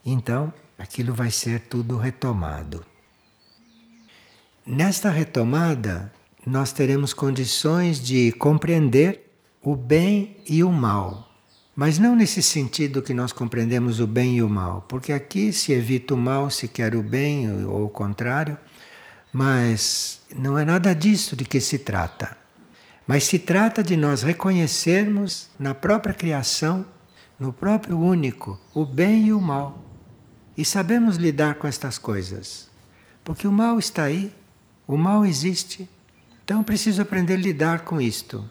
então 0.05 0.53
aquilo 0.79 1.13
vai 1.13 1.31
ser 1.31 1.61
tudo 1.61 1.97
retomado. 1.97 2.85
Nesta 4.67 5.11
retomada, 5.11 6.13
nós 6.47 6.73
teremos 6.73 7.13
condições 7.13 8.01
de 8.01 8.33
compreender 8.33 9.31
o 9.63 9.77
bem 9.77 10.37
e 10.49 10.63
o 10.63 10.71
mal. 10.71 11.31
Mas 11.77 11.99
não 11.99 12.15
nesse 12.15 12.43
sentido 12.43 13.03
que 13.03 13.13
nós 13.13 13.33
compreendemos 13.33 13.99
o 13.99 14.07
bem 14.07 14.37
e 14.37 14.43
o 14.43 14.49
mal, 14.49 14.85
porque 14.89 15.13
aqui 15.13 15.53
se 15.53 15.73
evita 15.73 16.15
o 16.15 16.17
mal, 16.17 16.49
se 16.49 16.69
quer 16.69 16.95
o 16.95 17.03
bem, 17.03 17.65
ou 17.65 17.87
o 17.87 17.89
contrário, 17.89 18.57
mas 19.35 20.21
não 20.33 20.57
é 20.57 20.65
nada 20.65 20.95
disso 20.95 21.35
de 21.35 21.45
que 21.45 21.61
se 21.61 21.81
trata. 21.81 22.37
Mas 23.05 23.25
se 23.25 23.37
trata 23.37 23.83
de 23.83 23.97
nós 23.97 24.23
reconhecermos 24.23 25.51
na 25.59 25.75
própria 25.75 26.15
criação, 26.15 26.87
no 27.37 27.53
próprio 27.53 27.99
único, 27.99 28.61
o 28.73 28.87
bem 28.87 29.27
e 29.27 29.33
o 29.33 29.41
mal. 29.41 29.83
E 30.57 30.65
sabemos 30.65 31.17
lidar 31.17 31.57
com 31.57 31.67
estas 31.67 31.99
coisas. 31.99 32.71
Porque 33.25 33.49
o 33.49 33.51
mal 33.51 33.77
está 33.77 34.05
aí, 34.05 34.33
o 34.87 34.97
mal 34.97 35.27
existe. 35.27 35.91
Então 36.45 36.61
é 36.61 36.63
preciso 36.63 37.03
aprender 37.03 37.35
a 37.35 37.39
lidar 37.39 37.81
com 37.81 38.01
isto. 38.01 38.49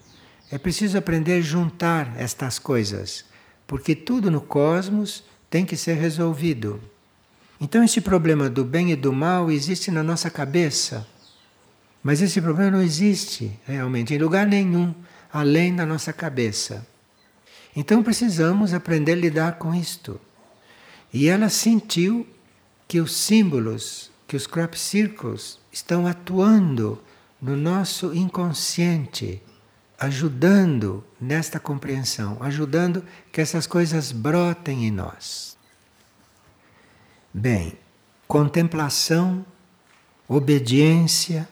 É 0.51 0.57
preciso 0.57 0.97
aprender 0.97 1.37
a 1.37 1.41
juntar 1.41 2.13
estas 2.17 2.59
coisas. 2.59 3.23
Porque 3.65 3.95
tudo 3.95 4.29
no 4.29 4.41
cosmos 4.41 5.23
tem 5.49 5.65
que 5.65 5.77
ser 5.77 5.93
resolvido. 5.93 6.81
Então 7.63 7.81
esse 7.81 8.01
problema 8.01 8.49
do 8.49 8.65
bem 8.65 8.91
e 8.91 8.95
do 8.95 9.13
mal 9.13 9.49
existe 9.49 9.89
na 9.89 10.03
nossa 10.03 10.29
cabeça. 10.29 11.07
Mas 12.03 12.21
esse 12.21 12.41
problema 12.41 12.71
não 12.71 12.81
existe 12.81 13.57
realmente 13.65 14.13
em 14.13 14.17
lugar 14.17 14.45
nenhum 14.45 14.93
além 15.31 15.73
da 15.73 15.85
nossa 15.85 16.11
cabeça. 16.11 16.85
Então 17.73 18.03
precisamos 18.03 18.73
aprender 18.73 19.13
a 19.13 19.15
lidar 19.15 19.53
com 19.53 19.73
isto. 19.73 20.19
E 21.13 21.29
ela 21.29 21.47
sentiu 21.47 22.27
que 22.85 22.99
os 22.99 23.15
símbolos, 23.15 24.11
que 24.27 24.35
os 24.35 24.45
crop 24.45 24.77
circles 24.77 25.57
estão 25.71 26.05
atuando 26.05 27.01
no 27.41 27.55
nosso 27.55 28.13
inconsciente, 28.13 29.41
ajudando 29.97 31.01
nesta 31.19 31.61
compreensão, 31.61 32.35
ajudando 32.41 33.05
que 33.31 33.39
essas 33.39 33.65
coisas 33.65 34.11
brotem 34.11 34.85
em 34.85 34.91
nós. 34.91 35.52
Bem, 37.35 37.73
contemplação, 38.27 39.43
obediência, 40.27 41.49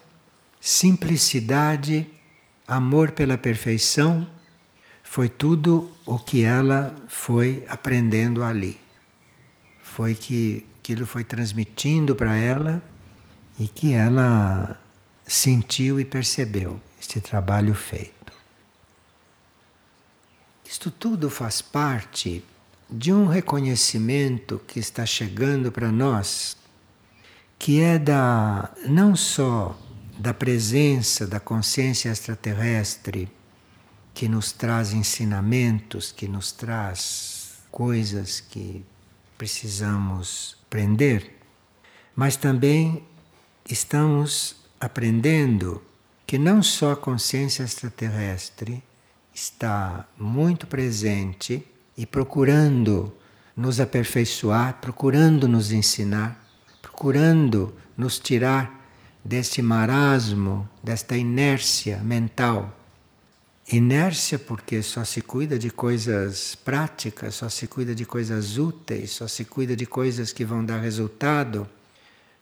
simplicidade, 0.60 2.08
amor 2.68 3.12
pela 3.14 3.36
perfeição, 3.36 4.30
foi 5.02 5.28
tudo 5.28 5.92
o 6.06 6.20
que 6.20 6.44
ela 6.44 6.96
foi 7.08 7.66
aprendendo 7.68 8.44
ali. 8.44 8.80
Foi 9.82 10.14
que 10.14 10.68
aquilo 10.78 11.08
foi 11.08 11.24
transmitindo 11.24 12.16
para 12.16 12.36
ela 12.36 12.80
e 13.60 13.68
que 13.68 13.92
ela 13.92 14.80
sentiu 15.26 16.00
e 16.00 16.06
percebeu 16.06 16.80
este 17.00 17.20
trabalho 17.20 17.74
feito. 17.74 18.32
Isto 20.64 20.92
tudo 20.92 21.28
faz 21.28 21.60
parte 21.60 22.46
de 22.92 23.14
um 23.14 23.26
reconhecimento 23.26 24.60
que 24.68 24.80
está 24.80 25.06
chegando 25.06 25.72
para 25.72 25.92
nós, 25.92 26.58
que 27.58 27.80
é 27.80 27.98
da 27.98 28.70
não 28.86 29.16
só 29.16 29.78
da 30.20 30.34
presença 30.34 31.26
da 31.26 31.40
consciência 31.40 32.10
extraterrestre 32.10 33.28
que 34.14 34.28
nos 34.28 34.52
traz 34.52 34.94
ensinamentos, 34.94 36.12
que 36.12 36.28
nos 36.28 36.52
traz 36.52 37.60
coisas 37.72 38.42
que 38.42 38.86
precisamos 39.38 40.58
aprender, 40.68 41.40
mas 42.16 42.36
também 42.36 43.04
estamos 43.68 44.58
aprendendo 44.80 45.82
que 46.28 46.38
não 46.38 46.62
só 46.62 46.92
a 46.92 46.98
consciência 46.98 47.64
extraterrestre 47.64 48.84
está 49.34 50.08
muito 50.18 50.68
presente 50.68 51.66
e 52.02 52.06
procurando 52.08 53.14
nos 53.56 53.80
aperfeiçoar, 53.80 54.80
procurando 54.82 55.48
nos 55.48 55.72
ensinar, 55.72 56.44
procurando 56.82 57.76
nos 57.96 58.18
tirar 58.18 58.90
deste 59.24 59.62
marasmo, 59.62 60.68
desta 60.82 61.16
inércia 61.16 62.00
mental. 62.00 62.76
Inércia 63.72 64.40
porque 64.40 64.82
só 64.82 65.06
se 65.06 65.22
cuida 65.22 65.60
de 65.60 65.70
coisas 65.70 66.56
práticas, 66.56 67.36
só 67.36 67.48
se 67.48 67.68
cuida 67.68 67.94
de 67.94 68.04
coisas 68.04 68.58
úteis, 68.58 69.12
só 69.12 69.28
se 69.28 69.46
cuida 69.46 69.76
de 69.76 69.86
coisas 69.86 70.34
que 70.34 70.44
vão 70.44 70.66
dar 70.66 70.80
resultado, 70.80 71.70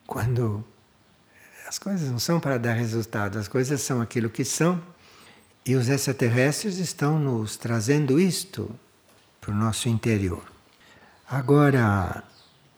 quando 0.08 0.64
as 1.68 1.78
coisas 1.78 2.10
não 2.10 2.18
são 2.18 2.40
para 2.40 2.58
dar 2.58 2.76
resultado, 2.76 3.38
as 3.38 3.50
coisas 3.50 3.82
são 3.82 4.00
aquilo 4.00 4.30
que 4.30 4.46
são, 4.46 4.82
e 5.66 5.76
os 5.76 5.90
extraterrestres 5.90 6.78
estão 6.78 7.20
nos 7.20 7.58
trazendo 7.58 8.18
isto 8.18 8.74
para 9.40 9.52
o 9.52 9.56
nosso 9.56 9.90
interior. 9.90 10.44
Agora, 11.30 12.24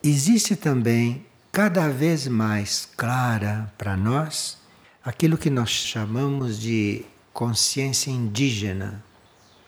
existe 0.03 0.55
também 0.55 1.25
cada 1.51 1.89
vez 1.89 2.27
mais 2.27 2.87
clara 2.97 3.71
para 3.77 3.95
nós 3.97 4.57
aquilo 5.03 5.37
que 5.37 5.49
nós 5.49 5.69
chamamos 5.69 6.59
de 6.59 7.05
consciência 7.33 8.11
indígena 8.11 9.03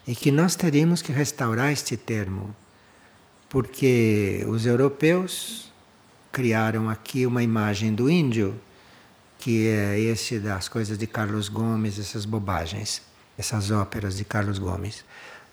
e 0.06 0.16
que 0.16 0.32
nós 0.32 0.56
teríamos 0.56 1.02
que 1.02 1.12
restaurar 1.12 1.72
este 1.72 1.96
termo, 1.96 2.56
porque 3.50 4.46
os 4.48 4.66
europeus 4.66 5.72
criaram 6.32 6.90
aqui 6.90 7.26
uma 7.26 7.44
imagem 7.44 7.94
do 7.94 8.10
índio 8.10 8.60
que 9.44 9.68
é 9.68 10.00
esse 10.00 10.40
das 10.40 10.70
coisas 10.70 10.98
de 10.98 11.06
Carlos 11.06 11.50
Gomes, 11.50 12.00
essas 12.00 12.24
bobagens, 12.24 13.02
essas 13.38 13.72
óperas 13.72 14.16
de 14.16 14.24
Carlos 14.24 14.58
Gomes. 14.58 15.04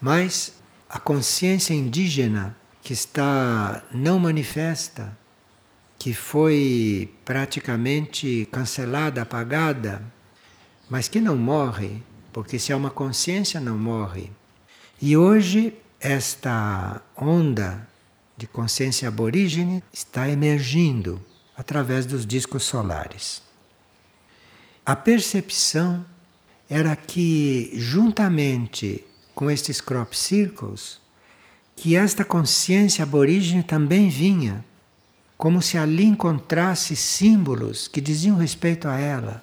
Mas 0.01 0.53
a 0.91 0.99
consciência 0.99 1.73
indígena 1.73 2.57
que 2.83 2.93
está 2.93 3.85
não 3.93 4.19
manifesta 4.19 5.17
que 5.97 6.13
foi 6.13 7.15
praticamente 7.25 8.49
cancelada, 8.51 9.23
apagada, 9.23 10.03
mas 10.89 11.07
que 11.07 11.21
não 11.21 11.37
morre, 11.37 12.03
porque 12.33 12.59
se 12.59 12.73
há 12.73 12.77
uma 12.77 12.91
consciência, 12.91 13.61
não 13.61 13.79
morre. 13.79 14.33
E 15.01 15.17
hoje, 15.17 15.75
esta 16.01 17.01
onda 17.17 17.87
de 18.37 18.49
consciência 18.49 19.07
aborígene 19.07 19.85
está 19.93 20.29
emergindo 20.29 21.25
através 21.57 22.05
dos 22.05 22.27
discos 22.27 22.65
solares. 22.65 23.43
A 24.85 24.97
percepção 24.97 26.05
era 26.69 26.97
que, 26.97 27.71
juntamente 27.75 29.05
com 29.41 29.51
estes 29.51 29.81
crop 29.81 30.15
circles, 30.15 31.01
que 31.75 31.97
esta 31.97 32.27
consciência 32.27 33.05
aborígene 33.05 33.63
também 33.63 34.11
vinha 34.11 34.63
como 35.39 35.63
se 35.63 35.79
ali 35.79 36.05
encontrasse 36.05 36.95
símbolos 36.95 37.89
que 37.89 38.03
diziam 38.03 38.37
respeito 38.37 38.87
a 38.87 38.99
ela, 38.99 39.43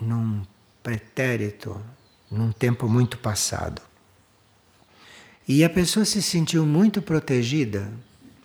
num 0.00 0.42
pretérito, 0.82 1.80
num 2.28 2.50
tempo 2.50 2.88
muito 2.88 3.16
passado. 3.18 3.80
E 5.46 5.62
a 5.62 5.70
pessoa 5.70 6.04
se 6.04 6.20
sentiu 6.20 6.66
muito 6.66 7.00
protegida, 7.00 7.88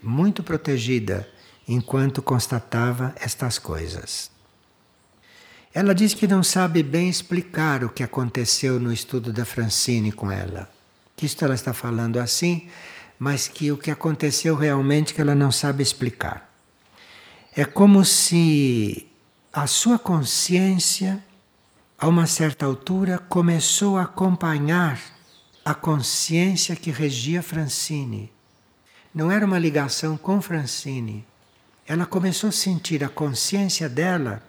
muito 0.04 0.43
protegida, 0.43 1.28
enquanto 1.67 2.21
constatava 2.21 3.15
estas 3.19 3.58
coisas. 3.58 4.30
Ela 5.78 5.94
diz 5.94 6.13
que 6.16 6.28
não 6.28 6.42
sabe 6.42 6.82
bem 6.82 7.08
explicar 7.08 7.84
o 7.84 7.90
que 7.90 8.02
aconteceu 8.02 8.80
no 8.80 8.92
estudo 8.92 9.32
da 9.32 9.46
Francine 9.46 10.12
com 10.12 10.32
ela. 10.32 10.68
Que 11.16 11.28
isto 11.28 11.46
ela 11.46 11.54
está 11.54 11.72
falando 11.72 12.18
assim 12.18 12.68
mas 13.20 13.48
que 13.48 13.72
o 13.72 13.78
que 13.78 13.90
aconteceu 13.90 14.56
realmente 14.56 15.13
que 15.13 15.22
ela 15.22 15.34
não 15.34 15.52
sabe 15.52 15.82
explicar. 15.82 16.50
É 17.56 17.66
como 17.66 18.06
se 18.06 19.08
a 19.52 19.66
sua 19.66 19.98
consciência, 19.98 21.24
a 21.98 22.08
uma 22.08 22.28
certa 22.28 22.66
altura, 22.66 23.18
começou 23.18 23.98
a 23.98 24.04
acompanhar 24.04 25.00
a 25.66 25.74
consciência 25.74 26.76
que 26.76 26.92
regia 26.92 27.42
Francine. 27.42 28.32
Não 29.13 29.32
era 29.32 29.46
uma 29.46 29.58
ligação 29.58 30.16
com 30.16 30.40
Francine. 30.42 31.26
Ela 31.88 32.06
começou 32.06 32.50
a 32.50 32.54
sentir 32.54 33.04
a 33.04 33.10
consciência 33.10 33.90
dela 33.90 34.44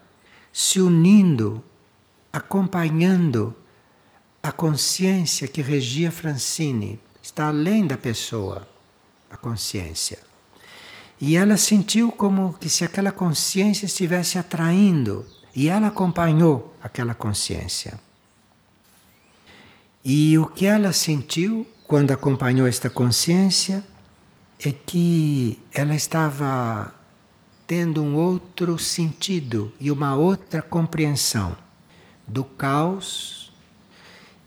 se 0.61 0.81
unindo, 0.81 1.63
acompanhando 2.33 3.55
a 4.43 4.51
consciência 4.51 5.47
que 5.47 5.61
regia 5.61 6.11
Francine 6.11 6.99
está 7.23 7.47
além 7.47 7.87
da 7.87 7.97
pessoa, 7.97 8.67
a 9.31 9.37
consciência. 9.37 10.19
E 11.17 11.37
ela 11.37 11.55
sentiu 11.55 12.11
como 12.11 12.51
que 12.59 12.67
se 12.67 12.83
aquela 12.83 13.09
consciência 13.09 13.85
estivesse 13.85 14.37
atraindo, 14.37 15.25
e 15.55 15.69
ela 15.69 15.87
acompanhou 15.87 16.75
aquela 16.83 17.13
consciência. 17.13 17.97
E 20.03 20.37
o 20.37 20.45
que 20.45 20.65
ela 20.65 20.91
sentiu 20.91 21.65
quando 21.87 22.11
acompanhou 22.11 22.67
esta 22.67 22.89
consciência 22.89 23.81
é 24.59 24.73
que 24.73 25.57
ela 25.73 25.95
estava 25.95 26.98
tendo 27.69 28.01
um 28.01 28.15
outro 28.15 28.79
sentido 28.79 29.71
e 29.79 29.91
uma 29.91 30.15
outra 30.15 30.59
compreensão 30.59 31.55
do 32.25 32.43
caos 32.43 33.53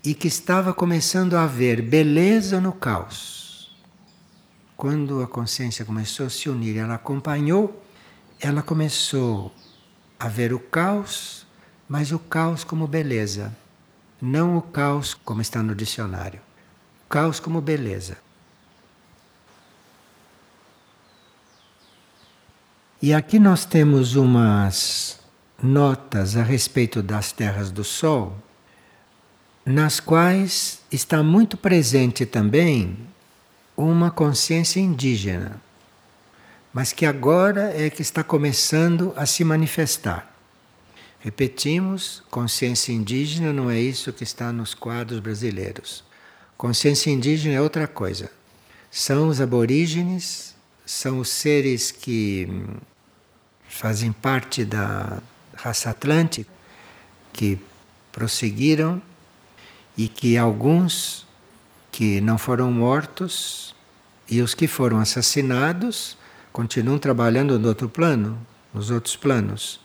e 0.03 0.13
que 0.13 0.27
estava 0.27 0.73
começando 0.73 1.35
a 1.35 1.47
ver 1.47 1.81
beleza 1.81 2.59
no 2.59 2.73
caos. 2.73 3.73
Quando 4.75 5.23
a 5.23 5.27
consciência 5.27 5.85
começou 5.85 6.25
a 6.25 6.29
se 6.29 6.49
unir, 6.49 6.75
ela 6.75 6.95
acompanhou, 6.95 7.81
ela 8.41 8.61
começou 8.61 9.55
a 10.19 10.27
ver 10.27 10.51
o 10.51 10.59
caos, 10.59 11.47
mas 11.87 12.11
o 12.11 12.19
caos 12.19 12.65
como 12.65 12.87
beleza, 12.87 13.55
não 14.21 14.57
o 14.57 14.61
caos 14.61 15.13
como 15.13 15.41
está 15.41 15.63
no 15.63 15.73
dicionário. 15.73 16.41
Caos 17.07 17.39
como 17.39 17.61
beleza. 17.61 18.17
E 23.05 23.13
aqui 23.13 23.37
nós 23.37 23.65
temos 23.65 24.15
umas 24.15 25.19
notas 25.61 26.37
a 26.37 26.41
respeito 26.41 27.03
das 27.03 27.33
terras 27.33 27.69
do 27.69 27.83
Sol 27.83 28.33
nas 29.65 29.99
quais 29.99 30.79
está 30.89 31.21
muito 31.21 31.57
presente 31.57 32.25
também 32.25 32.97
uma 33.75 34.09
consciência 34.09 34.79
indígena, 34.79 35.61
mas 36.71 36.93
que 36.93 37.05
agora 37.05 37.73
é 37.75 37.89
que 37.89 38.01
está 38.01 38.23
começando 38.23 39.11
a 39.17 39.25
se 39.25 39.43
manifestar. 39.43 40.33
Repetimos, 41.19 42.23
consciência 42.31 42.93
indígena 42.93 43.51
não 43.51 43.69
é 43.69 43.77
isso 43.77 44.13
que 44.13 44.23
está 44.23 44.53
nos 44.53 44.73
quadros 44.73 45.19
brasileiros. 45.19 46.05
Consciência 46.55 47.11
indígena 47.11 47.55
é 47.55 47.61
outra 47.61 47.85
coisa. 47.85 48.31
São 48.89 49.27
os 49.27 49.41
aborígenes, 49.41 50.55
são 50.85 51.19
os 51.19 51.27
seres 51.27 51.91
que 51.91 52.47
fazem 53.73 54.11
parte 54.11 54.63
da 54.63 55.17
raça 55.55 55.89
atlântica, 55.89 56.49
que 57.33 57.57
prosseguiram 58.11 59.01
e 59.97 60.07
que 60.07 60.37
alguns 60.37 61.25
que 61.91 62.21
não 62.21 62.37
foram 62.37 62.71
mortos 62.71 63.75
e 64.29 64.41
os 64.41 64.53
que 64.53 64.67
foram 64.67 64.99
assassinados 64.99 66.15
continuam 66.51 66.99
trabalhando 66.99 67.57
no 67.57 67.67
outro 67.67 67.89
plano, 67.89 68.37
nos 68.71 68.91
outros 68.91 69.15
planos. 69.15 69.79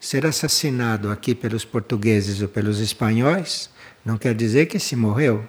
Ser 0.00 0.24
assassinado 0.24 1.10
aqui 1.10 1.34
pelos 1.34 1.64
portugueses 1.64 2.40
ou 2.40 2.48
pelos 2.48 2.80
espanhóis 2.80 3.70
não 4.04 4.16
quer 4.16 4.34
dizer 4.34 4.66
que 4.66 4.78
se 4.78 4.96
morreu. 4.96 5.44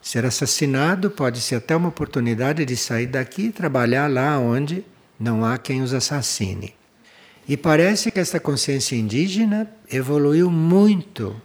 Ser 0.00 0.24
assassinado 0.24 1.10
pode 1.10 1.42
ser 1.42 1.56
até 1.56 1.76
uma 1.76 1.90
oportunidade 1.90 2.64
de 2.64 2.76
sair 2.76 3.06
daqui 3.06 3.44
e 3.44 3.52
trabalhar 3.52 4.10
lá 4.10 4.38
onde 4.38 4.84
não 5.20 5.44
há 5.44 5.58
quem 5.58 5.82
os 5.82 5.92
assassine. 5.92 6.74
E 7.46 7.56
parece 7.56 8.10
que 8.10 8.18
esta 8.18 8.40
consciência 8.40 8.96
indígena 8.96 9.70
evoluiu 9.92 10.50
muito. 10.50 11.40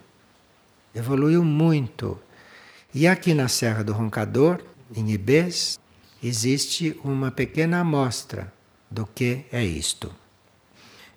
Evoluiu 0.93 1.43
muito. 1.43 2.17
E 2.93 3.05
aqui 3.05 3.34
na 3.34 3.49
Serra 3.49 3.84
do 3.84 3.91
Roncador, 3.91 4.63
em 4.95 5.11
Ibês, 5.11 5.78
existe 6.23 6.97
uma 7.03 7.30
pequena 7.32 7.82
amostra 7.82 8.53
do 8.89 9.05
que 9.05 9.45
é 9.51 9.65
isto. 9.65 10.15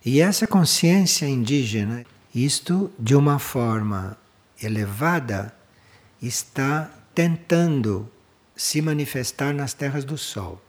E 0.05 0.21
essa 0.21 0.47
consciência 0.47 1.27
indígena, 1.27 2.05
isto 2.35 2.91
de 2.99 3.15
uma 3.15 3.39
forma 3.39 4.19
elevada, 4.61 5.55
está 6.21 6.91
tentando 7.15 8.11
se 8.57 8.83
manifestar 8.83 9.55
nas 9.55 9.75
terras 9.75 10.05
do 10.05 10.19
Sol. 10.19 10.61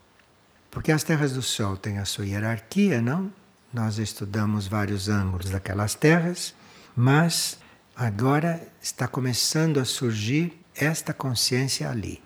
Porque 0.72 0.92
as 0.92 1.04
terras 1.04 1.34
do 1.34 1.42
Sol 1.42 1.76
têm 1.76 1.98
a 1.98 2.06
sua 2.06 2.26
hierarquia, 2.26 3.02
não? 3.02 3.32
Nós 3.74 3.98
estudamos 3.98 4.68
vários 4.68 5.10
ângulos 5.10 5.50
daquelas 5.50 5.96
terras, 5.96 6.54
mas 6.96 7.58
agora 7.96 8.62
está 8.82 9.08
começando 9.08 9.80
a 9.80 9.86
surgir 9.86 10.60
esta 10.76 11.14
consciência 11.14 11.90
ali. 11.90 12.22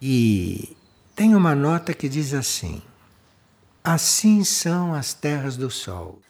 E 0.00 0.76
tem 1.14 1.34
uma 1.34 1.54
nota 1.54 1.94
que 1.94 2.08
diz 2.08 2.34
assim: 2.34 2.82
Assim 3.82 4.44
são 4.44 4.94
as 4.94 5.14
terras 5.14 5.56
do 5.56 5.70
Sol. 5.70 6.20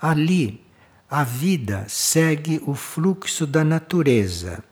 Ali 0.00 0.64
a 1.10 1.24
vida 1.24 1.86
segue 1.88 2.62
o 2.66 2.74
fluxo 2.74 3.46
da 3.46 3.64
natureza 3.64 4.62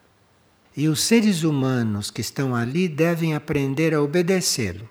e 0.77 0.89
os 0.89 1.01
seres 1.01 1.43
humanos 1.43 2.11
que 2.11 2.20
estão 2.20 2.55
ali 2.55 2.87
devem 2.87 3.35
aprender 3.35 3.95
a 3.95 4.03
obedecê-lo. 4.03 4.87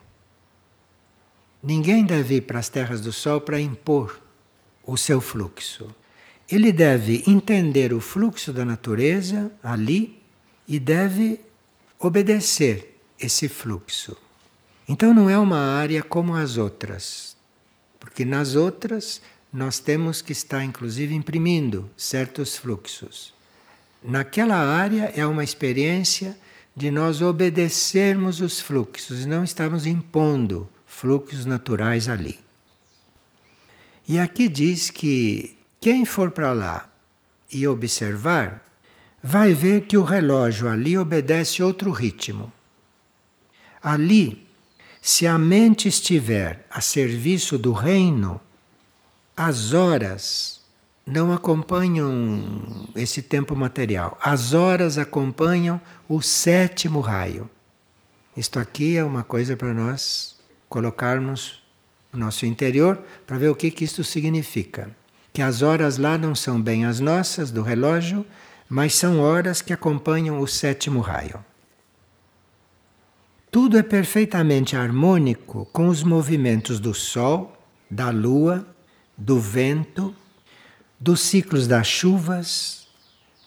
Ninguém 1.62 2.04
deve 2.04 2.38
ir 2.38 2.42
para 2.42 2.60
as 2.60 2.70
terras 2.70 3.02
do 3.02 3.14
sol 3.14 3.40
para 3.40 3.62
impor 3.62 4.20
o 4.84 4.98
seu 4.98 5.22
fluxo. 5.22 5.94
Ele 6.50 6.72
deve 6.72 7.24
entender 7.28 7.94
o 7.94 8.02
fluxo 8.02 8.52
da 8.52 8.66
natureza 8.66 9.52
ali 9.64 10.22
e 10.68 10.80
deve 10.80 11.40
obedecer 12.00 13.00
esse 13.20 13.48
fluxo. 13.48 14.18
Então 14.88 15.14
não 15.14 15.30
é 15.30 15.38
uma 15.38 15.60
área 15.60 16.02
como 16.04 16.36
as 16.36 16.58
outras, 16.58 17.36
porque 18.00 18.26
nas 18.26 18.56
outras 18.56 19.22
nós 19.54 19.80
temos 19.80 20.22
que 20.22 20.32
estar 20.32 20.64
inclusive 20.64 21.14
imprimindo 21.14 21.90
certos 21.96 22.58
fluxos 22.58 23.35
naquela 24.08 24.56
área 24.56 25.12
é 25.16 25.26
uma 25.26 25.44
experiência 25.44 26.38
de 26.76 26.92
nós 26.92 27.22
obedecermos 27.22 28.42
os 28.42 28.60
fluxos 28.60 29.24
e 29.24 29.28
não 29.28 29.44
estamos 29.44 29.86
impondo 29.86 30.70
fluxos 30.86 31.46
naturais 31.46 32.10
ali. 32.10 32.40
E 34.08 34.20
aqui 34.20 34.48
diz 34.48 34.90
que 34.90 35.58
quem 35.80 36.06
for 36.06 36.32
para 36.32 36.54
lá 36.54 36.90
e 37.52 37.68
observar, 37.68 38.64
vai 39.22 39.54
ver 39.54 39.82
que 39.82 39.98
o 39.98 40.04
relógio 40.04 40.68
ali 40.68 40.98
obedece 40.98 41.64
outro 41.64 41.92
ritmo. 41.92 42.52
Ali, 43.82 44.48
se 45.02 45.26
a 45.26 45.38
mente 45.38 45.88
estiver 45.88 46.66
a 46.70 46.82
serviço 46.82 47.58
do 47.58 47.72
reino, 47.72 48.42
as 49.38 49.74
horas 49.74 50.55
não 51.06 51.32
acompanham 51.32 52.42
esse 52.96 53.22
tempo 53.22 53.56
material. 53.56 54.18
As 54.20 54.54
horas 54.54 54.98
acompanham 54.98 55.80
o 56.10 56.22
sétimo 56.22 57.00
raio. 57.00 57.50
Isto 58.36 58.60
aqui 58.60 58.98
é 58.98 59.04
uma 59.04 59.24
coisa 59.24 59.56
para 59.56 59.74
nós 59.74 60.36
colocarmos 60.68 61.64
no 62.12 62.20
nosso 62.20 62.46
interior 62.46 63.00
para 63.28 63.38
ver 63.38 63.50
o 63.50 63.56
que, 63.56 63.70
que 63.70 63.84
isto 63.84 64.04
significa. 64.04 64.90
Que 65.32 65.42
as 65.42 65.62
horas 65.62 65.98
lá 65.98 66.18
não 66.18 66.34
são 66.34 66.60
bem 66.60 66.86
as 66.86 67.00
nossas 67.00 67.52
do 67.52 67.62
relógio, 67.62 68.26
mas 68.68 68.96
são 68.96 69.20
horas 69.20 69.62
que 69.62 69.74
acompanham 69.74 70.40
o 70.40 70.48
sétimo 70.48 71.02
raio. 71.02 71.44
Tudo 73.52 73.78
é 73.78 73.84
perfeitamente 73.84 74.76
harmônico 74.76 75.66
com 75.72 75.88
os 75.88 76.04
movimentos 76.04 76.80
do 76.80 76.94
Sol, 76.94 77.56
da 77.90 78.10
Lua, 78.10 78.68
do 79.18 79.40
vento 79.40 80.14
dos 81.06 81.20
ciclos 81.20 81.68
das 81.68 81.86
chuvas, 81.86 82.88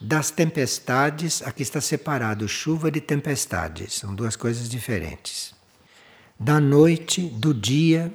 das 0.00 0.30
tempestades, 0.30 1.42
aqui 1.42 1.64
está 1.64 1.80
separado 1.80 2.46
chuva 2.46 2.88
de 2.88 3.00
tempestades, 3.00 3.94
são 3.94 4.14
duas 4.14 4.36
coisas 4.36 4.68
diferentes. 4.68 5.52
Da 6.38 6.60
noite, 6.60 7.22
do 7.22 7.52
dia, 7.52 8.14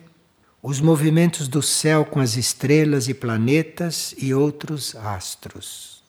os 0.61 0.79
movimentos 0.79 1.49
do 1.49 1.61
céu 1.61 2.05
com 2.05 2.21
as 2.21 2.37
estrelas 2.37 3.09
e 3.09 3.13
planetas 3.13 4.15
e 4.17 4.33
outros 4.33 4.95
astros. 4.95 6.01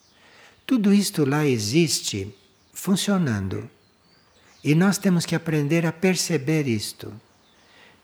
Tudo 0.65 0.93
isto 0.93 1.25
lá 1.25 1.45
existe 1.45 2.33
funcionando. 2.71 3.69
E 4.63 4.73
nós 4.73 4.97
temos 4.97 5.25
que 5.25 5.35
aprender 5.35 5.85
a 5.85 5.91
perceber 5.91 6.69
isto. 6.69 7.11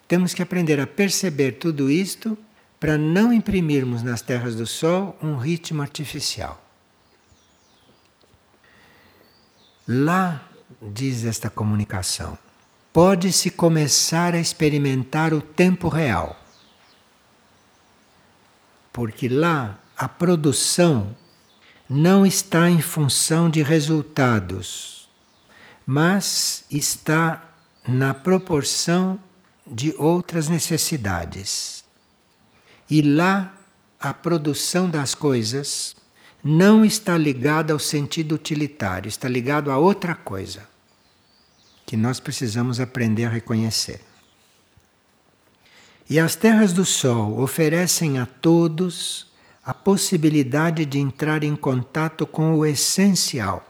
Temos 0.10 0.34
que 0.34 0.42
aprender 0.42 0.78
a 0.82 0.86
perceber 0.86 1.54
tudo 1.54 1.90
isto 1.90 2.38
para 2.82 2.98
não 2.98 3.32
imprimirmos 3.32 4.02
nas 4.02 4.24
terras 4.24 4.56
do 4.56 4.66
Sol 4.66 5.16
um 5.22 5.38
ritmo 5.38 5.84
artificial. 5.84 6.60
Lá, 9.88 10.50
diz 10.82 11.24
esta 11.24 11.48
comunicação, 11.48 12.36
pode-se 12.92 13.52
começar 13.52 14.34
a 14.34 14.40
experimentar 14.40 15.32
o 15.32 15.44
tempo 15.44 15.90
real. 15.90 16.36
Porque 18.92 19.30
lá 19.30 19.78
a 19.96 20.10
produção 20.10 21.16
não 21.88 22.26
está 22.26 22.68
em 22.68 22.82
função 22.82 23.48
de 23.48 23.62
resultados, 23.62 25.08
mas 25.86 26.66
está 26.72 27.48
na 27.88 28.16
proporção 28.16 29.20
de 29.68 29.94
outras 30.00 30.50
necessidades. 30.50 31.81
E 32.92 33.02
lá 33.02 33.56
a 33.98 34.14
produção 34.14 34.90
das 34.90 35.16
coisas 35.16 35.96
não 36.44 36.84
está 36.84 37.18
ligada 37.18 37.72
ao 37.72 37.80
sentido 37.80 38.36
utilitário, 38.36 39.08
está 39.08 39.30
ligado 39.30 39.72
a 39.72 39.78
outra 39.78 40.14
coisa 40.14 40.70
que 41.86 41.96
nós 41.96 42.20
precisamos 42.20 42.82
aprender 42.82 43.26
a 43.26 43.30
reconhecer. 43.30 44.02
E 46.10 46.20
as 46.20 46.36
terras 46.36 46.74
do 46.74 46.84
sol 46.84 47.40
oferecem 47.40 48.20
a 48.20 48.26
todos 48.26 49.32
a 49.64 49.74
possibilidade 49.74 50.86
de 50.86 51.00
entrar 51.00 51.46
em 51.46 51.56
contato 51.56 52.28
com 52.28 52.56
o 52.56 52.66
essencial. 52.66 53.66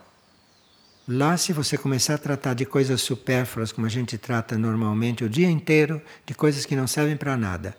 Lá, 1.06 1.36
se 1.36 1.52
você 1.52 1.78
começar 1.78 2.14
a 2.14 2.18
tratar 2.18 2.54
de 2.54 2.64
coisas 2.64 3.00
supérfluas, 3.00 3.70
como 3.70 3.86
a 3.86 3.90
gente 3.90 4.18
trata 4.18 4.58
normalmente 4.58 5.22
o 5.22 5.30
dia 5.30 5.48
inteiro, 5.48 6.02
de 6.26 6.34
coisas 6.34 6.66
que 6.66 6.74
não 6.74 6.88
servem 6.88 7.16
para 7.16 7.36
nada, 7.36 7.76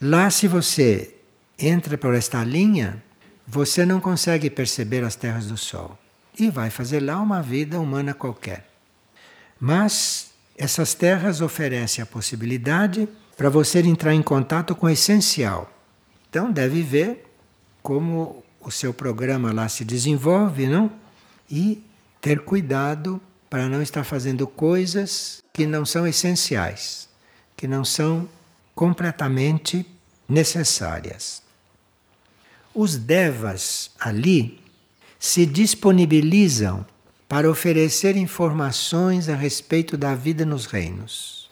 Lá, 0.00 0.30
se 0.30 0.46
você 0.46 1.12
entra 1.58 1.98
por 1.98 2.14
esta 2.14 2.44
linha, 2.44 3.02
você 3.44 3.84
não 3.84 4.00
consegue 4.00 4.48
perceber 4.48 5.02
as 5.02 5.16
terras 5.16 5.46
do 5.46 5.56
Sol 5.56 5.98
e 6.38 6.50
vai 6.50 6.70
fazer 6.70 7.00
lá 7.00 7.20
uma 7.20 7.42
vida 7.42 7.80
humana 7.80 8.14
qualquer. 8.14 8.68
Mas 9.58 10.30
essas 10.56 10.94
terras 10.94 11.40
oferecem 11.40 12.00
a 12.00 12.06
possibilidade 12.06 13.08
para 13.36 13.50
você 13.50 13.80
entrar 13.80 14.14
em 14.14 14.22
contato 14.22 14.72
com 14.76 14.86
o 14.86 14.90
essencial. 14.90 15.68
Então, 16.30 16.52
deve 16.52 16.80
ver 16.82 17.26
como 17.82 18.44
o 18.60 18.70
seu 18.70 18.94
programa 18.94 19.52
lá 19.52 19.68
se 19.68 19.84
desenvolve, 19.84 20.68
não? 20.68 20.92
E 21.50 21.82
ter 22.20 22.40
cuidado 22.40 23.20
para 23.50 23.68
não 23.68 23.82
estar 23.82 24.04
fazendo 24.04 24.46
coisas 24.46 25.42
que 25.52 25.66
não 25.66 25.84
são 25.84 26.06
essenciais, 26.06 27.08
que 27.56 27.66
não 27.66 27.84
são 27.84 28.28
completamente 28.78 29.84
necessárias. 30.28 31.42
Os 32.72 32.96
devas 32.96 33.90
ali 33.98 34.60
se 35.18 35.44
disponibilizam 35.44 36.86
para 37.28 37.50
oferecer 37.50 38.16
informações 38.16 39.28
a 39.28 39.34
respeito 39.34 39.96
da 39.96 40.14
vida 40.14 40.46
nos 40.46 40.66
reinos. 40.66 41.50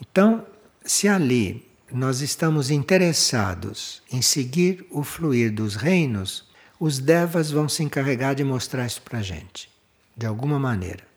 Então, 0.00 0.44
se 0.84 1.06
ali 1.06 1.64
nós 1.92 2.22
estamos 2.22 2.72
interessados 2.72 4.02
em 4.10 4.20
seguir 4.20 4.84
o 4.90 5.04
fluir 5.04 5.54
dos 5.54 5.76
reinos, 5.76 6.44
os 6.80 6.98
devas 6.98 7.52
vão 7.52 7.68
se 7.68 7.84
encarregar 7.84 8.34
de 8.34 8.42
mostrar 8.42 8.84
isso 8.84 9.00
para 9.02 9.20
a 9.20 9.22
gente, 9.22 9.70
de 10.16 10.26
alguma 10.26 10.58
maneira. 10.58 11.09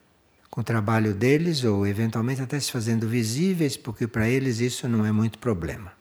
Com 0.54 0.60
o 0.60 0.64
trabalho 0.64 1.12
deles, 1.12 1.64
ou 1.64 1.84
eventualmente 1.84 2.40
até 2.40 2.60
se 2.60 2.70
fazendo 2.70 3.08
visíveis, 3.08 3.76
porque 3.76 4.06
para 4.06 4.28
eles 4.28 4.60
isso 4.60 4.86
não 4.86 5.04
é 5.04 5.10
muito 5.10 5.36
problema. 5.36 5.92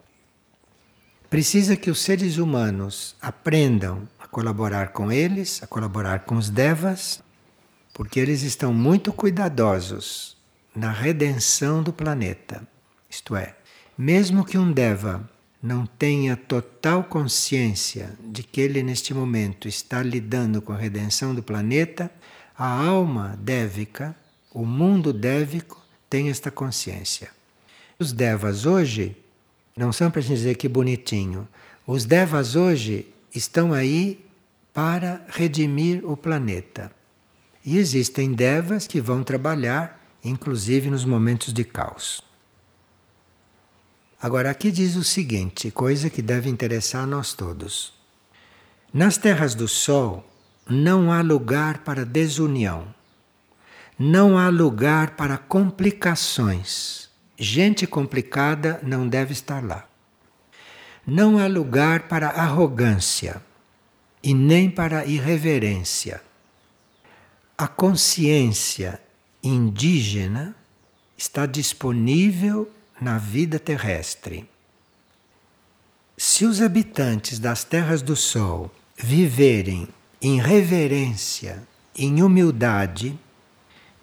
Precisa 1.28 1.76
que 1.76 1.90
os 1.90 2.00
seres 2.00 2.38
humanos 2.38 3.16
aprendam 3.20 4.08
a 4.20 4.28
colaborar 4.28 4.90
com 4.90 5.12
eles, 5.12 5.64
a 5.64 5.66
colaborar 5.66 6.20
com 6.26 6.36
os 6.36 6.52
devas, 6.52 7.20
porque 7.96 8.20
eles 8.20 8.44
estão 8.44 8.72
muito 8.72 9.12
cuidadosos 9.12 10.38
na 10.76 10.92
redenção 10.92 11.82
do 11.82 11.92
planeta. 11.92 12.62
Isto 13.10 13.36
é, 13.36 13.56
mesmo 13.98 14.46
que 14.46 14.56
um 14.56 14.72
Deva 14.72 15.28
não 15.64 15.88
tenha 15.88 16.38
total 16.38 17.06
consciência 17.06 18.14
de 18.24 18.44
que 18.44 18.62
ele 18.62 18.84
neste 18.84 19.16
momento 19.16 19.68
está 19.68 20.04
lidando 20.04 20.62
com 20.62 20.74
a 20.74 20.78
redenção 20.78 21.34
do 21.34 21.42
planeta, 21.42 22.12
a 22.56 22.68
alma 22.68 23.36
dévica, 23.42 24.16
o 24.54 24.66
mundo 24.66 25.12
dévico, 25.12 25.82
tem 26.10 26.30
esta 26.30 26.52
consciência. 26.52 27.32
Os 27.98 28.14
Devas 28.14 28.66
hoje, 28.66 29.18
não 29.76 29.92
são 29.92 30.12
para 30.12 30.22
dizer 30.22 30.56
que 30.56 30.68
bonitinho, 30.68 31.48
os 31.88 32.06
Devas 32.06 32.56
hoje 32.56 33.08
estão 33.34 33.74
aí 33.74 34.24
para 34.74 35.26
redimir 35.30 36.08
o 36.08 36.16
planeta. 36.16 36.92
E 37.66 37.78
existem 37.78 38.34
Devas 38.34 38.86
que 38.86 39.02
vão 39.02 39.24
trabalhar, 39.24 40.00
inclusive 40.24 40.90
nos 40.90 41.04
momentos 41.04 41.52
de 41.52 41.64
caos. 41.64 42.22
Agora, 44.22 44.50
aqui 44.50 44.72
diz 44.72 44.96
o 44.96 45.04
seguinte, 45.04 45.72
coisa 45.72 46.10
que 46.10 46.22
deve 46.22 46.50
interessar 46.50 47.04
a 47.04 47.08
nós 47.08 47.34
todos. 47.34 47.94
Nas 48.94 49.18
terras 49.18 49.56
do 49.56 49.68
Sol 49.68 50.26
não 50.70 51.12
há 51.12 51.22
lugar 51.22 51.80
para 51.80 52.06
desunião, 52.06 52.94
não 54.06 54.38
há 54.38 54.50
lugar 54.50 55.12
para 55.12 55.38
complicações. 55.38 57.10
Gente 57.38 57.88
complicada 57.88 58.78
não 58.84 59.08
deve 59.08 59.32
estar 59.32 59.64
lá. 59.64 59.88
Não 61.08 61.38
há 61.38 61.48
lugar 61.48 62.10
para 62.10 62.28
arrogância 62.28 63.42
e 64.22 64.34
nem 64.34 64.70
para 64.70 65.06
irreverência. 65.06 66.22
A 67.58 67.66
consciência 67.66 69.02
indígena 69.42 70.54
está 71.18 71.46
disponível 71.46 72.70
na 73.00 73.18
vida 73.18 73.58
terrestre. 73.58 74.50
Se 76.18 76.46
os 76.46 76.62
habitantes 76.62 77.40
das 77.40 77.64
terras 77.64 78.02
do 78.02 78.18
Sol 78.18 78.70
viverem 78.98 79.88
em 80.22 80.42
reverência, 80.42 81.64
em 81.96 82.22
humildade, 82.22 83.18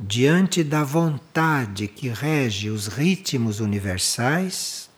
diante 0.02 0.64
da 0.64 0.82
vontade 0.82 1.86
que 1.86 2.08
rege 2.08 2.70
os 2.70 2.86
ritmos 2.86 3.60
universais, 3.60 4.88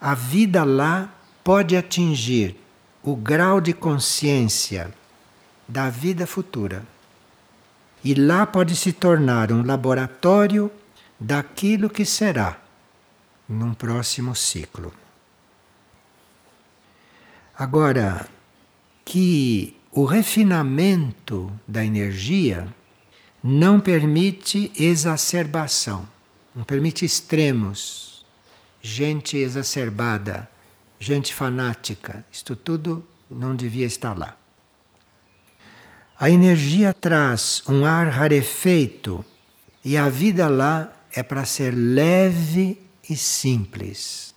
a 0.00 0.14
vida 0.14 0.64
lá 0.64 1.14
pode 1.44 1.76
atingir 1.76 2.56
o 3.02 3.14
grau 3.14 3.60
de 3.60 3.74
consciência 3.74 4.94
da 5.68 5.90
vida 5.90 6.26
futura. 6.26 6.82
E 8.02 8.14
lá 8.14 8.46
pode 8.46 8.74
se 8.76 8.94
tornar 8.94 9.52
um 9.52 9.62
laboratório 9.62 10.70
daquilo 11.20 11.90
que 11.90 12.06
será 12.06 12.58
num 13.46 13.74
próximo 13.74 14.34
ciclo. 14.34 14.92
Agora, 17.56 18.26
que 19.04 19.76
o 19.92 20.06
refinamento 20.06 21.52
da 21.68 21.84
energia 21.84 22.66
não 23.46 23.78
permite 23.78 24.72
exacerbação, 24.74 26.08
não 26.56 26.64
permite 26.64 27.04
extremos, 27.04 28.24
gente 28.80 29.36
exacerbada, 29.36 30.48
gente 30.98 31.34
fanática, 31.34 32.24
isto 32.32 32.56
tudo 32.56 33.06
não 33.30 33.54
devia 33.54 33.84
estar 33.84 34.16
lá. 34.16 34.34
A 36.18 36.30
energia 36.30 36.94
traz 36.94 37.62
um 37.68 37.84
ar 37.84 38.08
rarefeito 38.08 39.22
e 39.84 39.94
a 39.98 40.08
vida 40.08 40.48
lá 40.48 40.90
é 41.12 41.22
para 41.22 41.44
ser 41.44 41.74
leve 41.74 42.80
e 43.10 43.14
simples. 43.14 44.34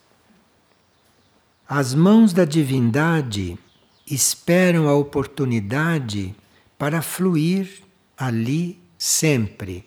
As 1.65 1.93
mãos 1.93 2.33
da 2.33 2.43
divindade 2.43 3.57
esperam 4.05 4.89
a 4.89 4.95
oportunidade 4.95 6.35
para 6.77 7.01
fluir 7.01 7.83
ali 8.17 8.85
sempre, 8.97 9.85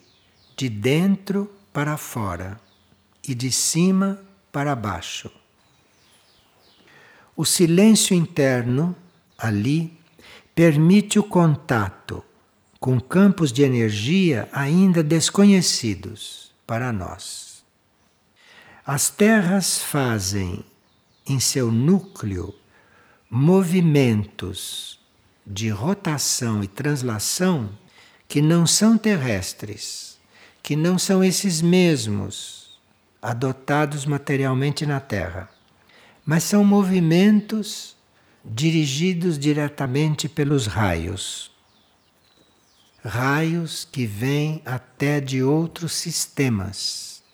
de 0.57 0.69
dentro 0.69 1.51
para 1.73 1.97
fora 1.97 2.61
e 3.27 3.35
de 3.35 3.51
cima 3.51 4.21
para 4.53 4.75
baixo. 4.75 5.31
O 7.37 7.45
silêncio 7.45 8.15
interno, 8.15 8.95
ali, 9.39 9.97
permite 10.55 11.19
o 11.19 11.23
contato 11.23 12.23
com 12.79 13.01
campos 13.01 13.53
de 13.53 13.63
energia 13.63 14.49
ainda 14.53 15.03
desconhecidos 15.03 16.53
para 16.67 16.93
nós. 16.93 17.63
As 18.85 19.11
terras 19.11 19.79
fazem 19.79 20.65
em 21.27 21.39
seu 21.39 21.71
núcleo 21.71 22.55
movimentos 23.31 24.99
de 25.47 25.69
rotação 25.69 26.63
e 26.65 26.69
translação 26.69 27.71
que 28.31 28.41
não 28.41 28.65
são 28.65 28.97
terrestres, 28.97 30.17
que 30.63 30.77
não 30.77 30.97
são 30.97 31.23
esses 31.25 31.61
mesmos 31.61 32.79
adotados 33.21 34.07
materialmente 34.07 34.87
na 34.87 35.01
Terra, 35.01 35.51
mas 36.25 36.45
são 36.45 36.63
movimentos 36.63 37.97
dirigidos 38.45 39.37
diretamente 39.37 40.29
pelos 40.29 40.69
raios. 40.69 41.51
Raios 43.05 43.85
que 43.91 44.07
vêm 44.07 44.63
até 44.65 45.21
de 45.21 45.43
outros 45.43 45.93
sistemas 45.95 47.25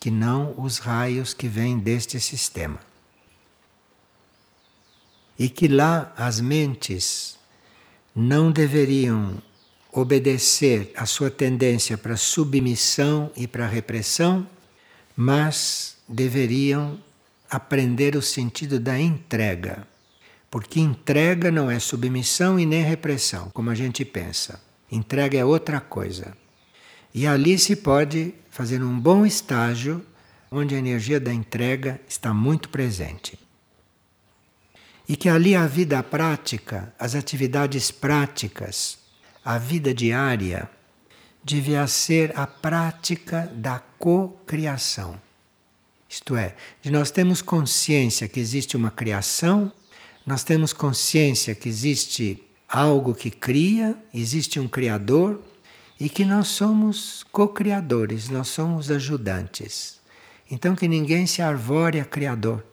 que 0.00 0.10
não 0.10 0.52
os 0.60 0.78
raios 0.78 1.32
que 1.32 1.46
vêm 1.46 1.78
deste 1.78 2.18
sistema. 2.18 2.80
E 5.38 5.48
que 5.48 5.68
lá 5.68 6.12
as 6.16 6.40
mentes 6.40 7.38
não 8.12 8.50
deveriam 8.50 9.40
obedecer 9.92 10.90
à 10.96 11.04
sua 11.04 11.30
tendência 11.30 11.98
para 11.98 12.16
submissão 12.16 13.30
e 13.36 13.46
para 13.46 13.66
repressão, 13.66 14.46
mas 15.14 15.98
deveriam 16.08 16.98
aprender 17.50 18.16
o 18.16 18.22
sentido 18.22 18.80
da 18.80 18.98
entrega. 18.98 19.86
Porque 20.50 20.80
entrega 20.80 21.50
não 21.50 21.70
é 21.70 21.78
submissão 21.78 22.58
e 22.58 22.64
nem 22.64 22.82
repressão, 22.82 23.50
como 23.50 23.68
a 23.68 23.74
gente 23.74 24.04
pensa. 24.04 24.60
Entrega 24.90 25.38
é 25.38 25.44
outra 25.44 25.80
coisa. 25.80 26.34
E 27.14 27.26
ali 27.26 27.58
se 27.58 27.76
pode 27.76 28.34
fazer 28.50 28.82
um 28.82 28.98
bom 28.98 29.26
estágio 29.26 30.04
onde 30.50 30.74
a 30.74 30.78
energia 30.78 31.20
da 31.20 31.32
entrega 31.32 32.00
está 32.08 32.32
muito 32.32 32.70
presente. 32.70 33.38
E 35.06 35.16
que 35.16 35.28
ali 35.28 35.54
a 35.54 35.66
vida 35.66 36.02
prática, 36.02 36.94
as 36.98 37.14
atividades 37.14 37.90
práticas, 37.90 39.01
a 39.44 39.58
vida 39.58 39.92
diária, 39.92 40.70
devia 41.42 41.86
ser 41.86 42.32
a 42.38 42.46
prática 42.46 43.50
da 43.54 43.80
cocriação. 43.98 45.20
Isto 46.08 46.36
é, 46.36 46.54
de 46.80 46.90
nós 46.90 47.10
temos 47.10 47.40
consciência 47.40 48.28
que 48.28 48.38
existe 48.38 48.76
uma 48.76 48.90
criação, 48.90 49.72
nós 50.26 50.44
temos 50.44 50.72
consciência 50.72 51.54
que 51.54 51.68
existe 51.68 52.42
algo 52.68 53.14
que 53.14 53.30
cria, 53.30 53.96
existe 54.14 54.60
um 54.60 54.68
criador, 54.68 55.42
e 55.98 56.08
que 56.08 56.24
nós 56.24 56.48
somos 56.48 57.24
co-criadores, 57.30 58.28
nós 58.28 58.48
somos 58.48 58.90
ajudantes. 58.90 60.00
Então 60.50 60.74
que 60.74 60.88
ninguém 60.88 61.26
se 61.26 61.40
arvore 61.40 62.00
a 62.00 62.04
criador, 62.04 62.64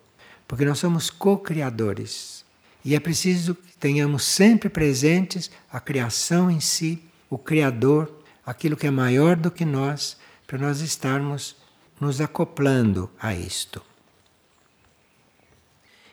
porque 0.48 0.66
nós 0.66 0.80
somos 0.80 1.10
co-criadores. 1.10 2.44
E 2.84 2.96
é 2.96 3.00
preciso 3.00 3.56
que 3.56 3.78
tenhamos 3.78 4.24
sempre 4.24 4.70
presentes 4.70 5.52
a 5.72 5.80
criação 5.80 6.50
em 6.50 6.60
si, 6.60 7.04
o 7.30 7.38
criador, 7.38 8.12
aquilo 8.46 8.78
que 8.78 8.88
é 8.88 8.92
maior 8.92 9.36
do 9.36 9.52
que 9.52 9.66
nós, 9.66 10.18
para 10.48 10.58
nós 10.58 10.82
estarmos 10.82 11.56
nos 12.00 12.22
acoplando 12.22 13.10
a 13.22 13.34
isto. 13.34 13.82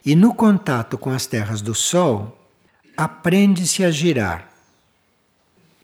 E 0.04 0.14
no 0.14 0.34
contato 0.34 0.98
com 0.98 1.10
as 1.10 1.26
terras 1.26 1.62
do 1.62 1.74
Sol, 1.74 2.38
aprende-se 2.96 3.84
a 3.84 3.90
girar 3.90 4.56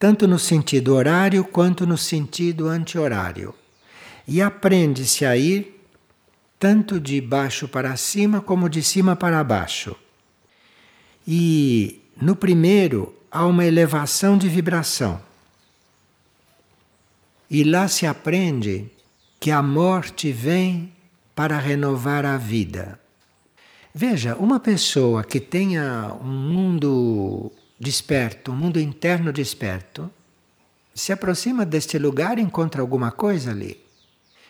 tanto 0.03 0.27
no 0.27 0.37
sentido 0.37 0.97
horário 0.97 1.45
quanto 1.45 1.87
no 1.87 1.97
sentido 1.97 2.67
anti-horário. 2.67 3.55
E 4.27 4.43
aprende-se 4.43 5.25
a 5.25 5.37
ir 5.37 5.81
tanto 6.59 6.99
de 6.99 7.21
baixo 7.21 7.69
para 7.69 7.97
cima 7.97 8.41
como 8.41 8.69
de 8.69 8.83
cima 8.83 9.15
para 9.15 9.45
baixo. 9.45 9.95
E 11.27 12.01
no 12.21 12.35
primeiro 12.35 13.15
há 13.31 13.47
uma 13.47 13.65
elevação 13.65 14.37
de 14.37 14.49
vibração. 14.49 15.21
E 17.51 17.65
lá 17.65 17.87
se 17.89 18.07
aprende 18.07 18.91
que 19.39 19.51
a 19.51 19.63
morte 19.63 20.33
vem 20.33 20.93
para 21.35 21.59
renovar 21.59 22.25
a 22.25 22.37
vida. 22.37 22.99
Veja, 23.95 24.35
uma 24.37 24.59
pessoa 24.59 25.23
que 25.23 25.39
tenha 25.39 26.17
um 26.23 26.27
mundo 26.27 27.53
desperto, 27.79 28.53
um 28.53 28.57
mundo 28.57 28.81
interno 28.81 29.33
desperto, 29.33 30.11
se 30.95 31.13
aproxima 31.13 31.67
deste 31.67 31.99
lugar 31.99 32.39
e 32.39 32.43
encontra 32.43 32.81
alguma 32.81 33.11
coisa 33.11 33.51
ali. 33.51 33.79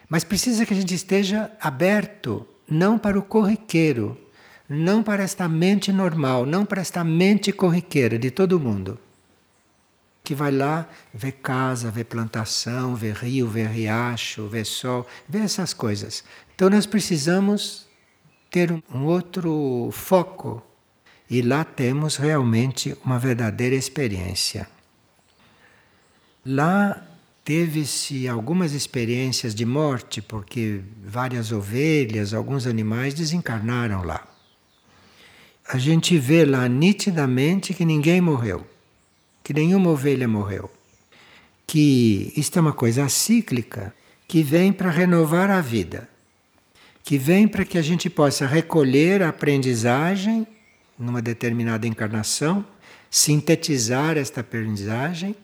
Mas 0.09 0.25
precisa 0.25 0.67
que 0.67 0.75
a 0.75 0.77
gente 0.77 0.95
esteja 0.95 1.51
aberto, 1.61 2.47
não 2.69 2.99
para 2.99 3.19
o 3.19 3.23
corriqueiro, 3.23 4.19
não 4.73 5.03
para 5.03 5.23
esta 5.23 5.49
mente 5.49 5.93
normal, 5.93 6.47
não 6.47 6.65
para 6.65 6.81
esta 6.81 7.05
mente 7.05 7.53
corriqueira 7.53 8.19
de 8.19 8.31
todo 8.31 8.59
mundo. 8.59 8.99
Que 10.25 10.35
vai 10.35 10.51
lá, 10.51 10.89
vê 11.13 11.33
casa, 11.33 11.91
vê 11.91 12.05
plantação, 12.05 12.95
vê 12.95 13.13
rio, 13.13 13.49
vê 13.49 13.67
riacho, 13.67 14.47
vê 14.49 14.65
sol, 14.65 15.07
vê 15.29 15.41
essas 15.41 15.75
coisas. 15.75 16.25
Então 16.55 16.71
nós 16.71 16.87
precisamos 16.87 17.87
ter 18.51 18.73
um 18.73 19.05
outro 19.05 19.91
foco. 19.93 20.63
E 21.29 21.43
lá 21.43 21.65
temos 21.65 22.17
realmente 22.17 22.97
uma 23.05 23.19
verdadeira 23.19 23.75
experiência. 23.75 24.69
Lá 26.45 27.03
Teve-se 27.45 28.29
algumas 28.29 28.73
experiências 28.73 29.53
de 29.53 29.67
morte, 29.67 30.23
porque 30.23 30.81
várias 31.05 31.51
ovelhas, 31.51 32.33
alguns 32.33 32.69
animais 32.69 33.15
desencarnaram 33.15 34.05
lá. 34.05 34.32
A 35.69 35.79
gente 35.79 36.19
vê 36.19 36.45
lá 36.45 36.69
nitidamente 36.69 37.73
que 37.75 37.85
ninguém 37.85 38.21
morreu, 38.21 38.67
que 39.43 39.55
nenhuma 39.55 39.91
ovelha 39.91 40.29
morreu. 40.29 40.71
Que 41.67 42.33
isto 42.37 42.59
é 42.59 42.63
uma 42.63 42.73
coisa 42.73 43.09
cíclica 43.09 43.95
que 44.29 44.43
vem 44.43 44.73
para 44.73 44.91
renovar 44.91 45.51
a 45.51 45.61
vida, 45.61 46.09
que 47.05 47.19
vem 47.19 47.47
para 47.49 47.65
que 47.65 47.79
a 47.79 47.83
gente 47.83 48.11
possa 48.11 48.47
recolher 48.47 49.23
a 49.23 49.29
aprendizagem 49.29 50.47
numa 50.99 51.23
determinada 51.23 51.87
encarnação, 51.87 52.65
sintetizar 53.11 54.17
esta 54.17 54.41
aprendizagem 54.41 55.35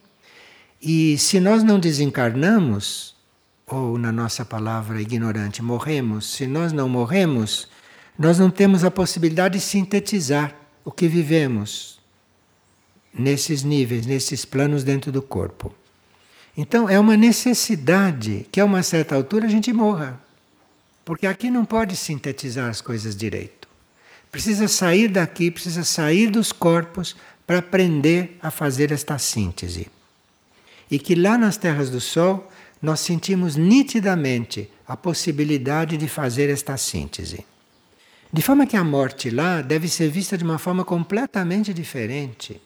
e 0.80 1.18
se 1.18 1.40
nós 1.40 1.64
não 1.64 1.80
desencarnamos, 1.80 3.16
ou 3.66 3.98
na 3.98 4.12
nossa 4.12 4.44
palavra 4.44 5.02
ignorante, 5.02 5.60
morremos, 5.60 6.32
se 6.32 6.46
nós 6.46 6.72
não 6.72 6.88
morremos, 6.88 7.68
nós 8.18 8.38
não 8.38 8.50
temos 8.50 8.84
a 8.84 8.90
possibilidade 8.90 9.58
de 9.58 9.64
sintetizar 9.64 10.54
o 10.84 10.90
que 10.90 11.06
vivemos 11.06 11.98
nesses 13.12 13.62
níveis, 13.62 14.06
nesses 14.06 14.44
planos 14.44 14.82
dentro 14.82 15.12
do 15.12 15.22
corpo. 15.22 15.72
Então 16.56 16.88
é 16.88 16.98
uma 16.98 17.16
necessidade 17.16 18.46
que 18.50 18.60
a 18.60 18.64
uma 18.64 18.82
certa 18.82 19.14
altura 19.14 19.46
a 19.46 19.50
gente 19.50 19.72
morra. 19.72 20.20
Porque 21.04 21.26
aqui 21.26 21.50
não 21.50 21.64
pode 21.64 21.96
sintetizar 21.96 22.68
as 22.68 22.80
coisas 22.80 23.16
direito. 23.16 23.68
Precisa 24.30 24.68
sair 24.68 25.08
daqui, 25.08 25.50
precisa 25.50 25.84
sair 25.84 26.30
dos 26.30 26.52
corpos 26.52 27.16
para 27.46 27.60
aprender 27.60 28.36
a 28.42 28.50
fazer 28.50 28.92
esta 28.92 29.16
síntese 29.18 29.88
e 30.90 30.98
que 30.98 31.14
lá 31.14 31.36
nas 31.36 31.56
terras 31.56 31.90
do 31.90 32.00
Sol 32.00 32.50
nós 32.80 33.00
sentimos 33.00 33.56
nitidamente 33.56 34.70
a 34.86 34.96
possibilidade 34.96 35.96
de 35.96 36.08
fazer 36.08 36.48
esta 36.48 36.76
síntese. 36.76 37.44
De 38.30 38.42
forma 38.42 38.66
que 38.66 38.76
a 38.76 38.84
morte 38.84 39.30
lá 39.30 39.62
deve 39.62 39.88
ser 39.88 40.10
vista 40.10 40.36
de 40.36 40.44
uma 40.44 40.58
forma 40.58 40.84
completamente 40.84 41.72
diferente. 41.72 42.60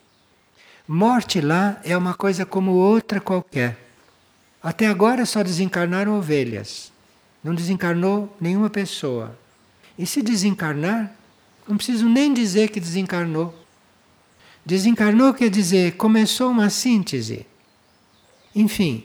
Morte 0.88 1.40
lá 1.40 1.80
é 1.84 1.96
uma 1.96 2.14
coisa 2.14 2.44
como 2.44 2.72
outra 2.72 3.20
qualquer. 3.20 3.78
Até 4.60 4.88
agora 4.88 5.24
só 5.24 5.42
desencarnaram 5.42 6.18
ovelhas, 6.18 6.90
não 7.44 7.54
desencarnou 7.54 8.36
nenhuma 8.40 8.68
pessoa. 8.68 9.38
E 9.96 10.04
se 10.04 10.20
desencarnar, 10.20 11.12
não 11.68 11.76
preciso 11.76 12.08
nem 12.08 12.34
dizer 12.34 12.70
que 12.70 12.80
desencarnou. 12.80 13.54
Desencarnou 14.66 15.32
quer 15.32 15.48
dizer 15.48 15.92
começou 15.92 16.50
uma 16.50 16.70
síntese. 16.70 17.46
Enfim, 18.52 19.04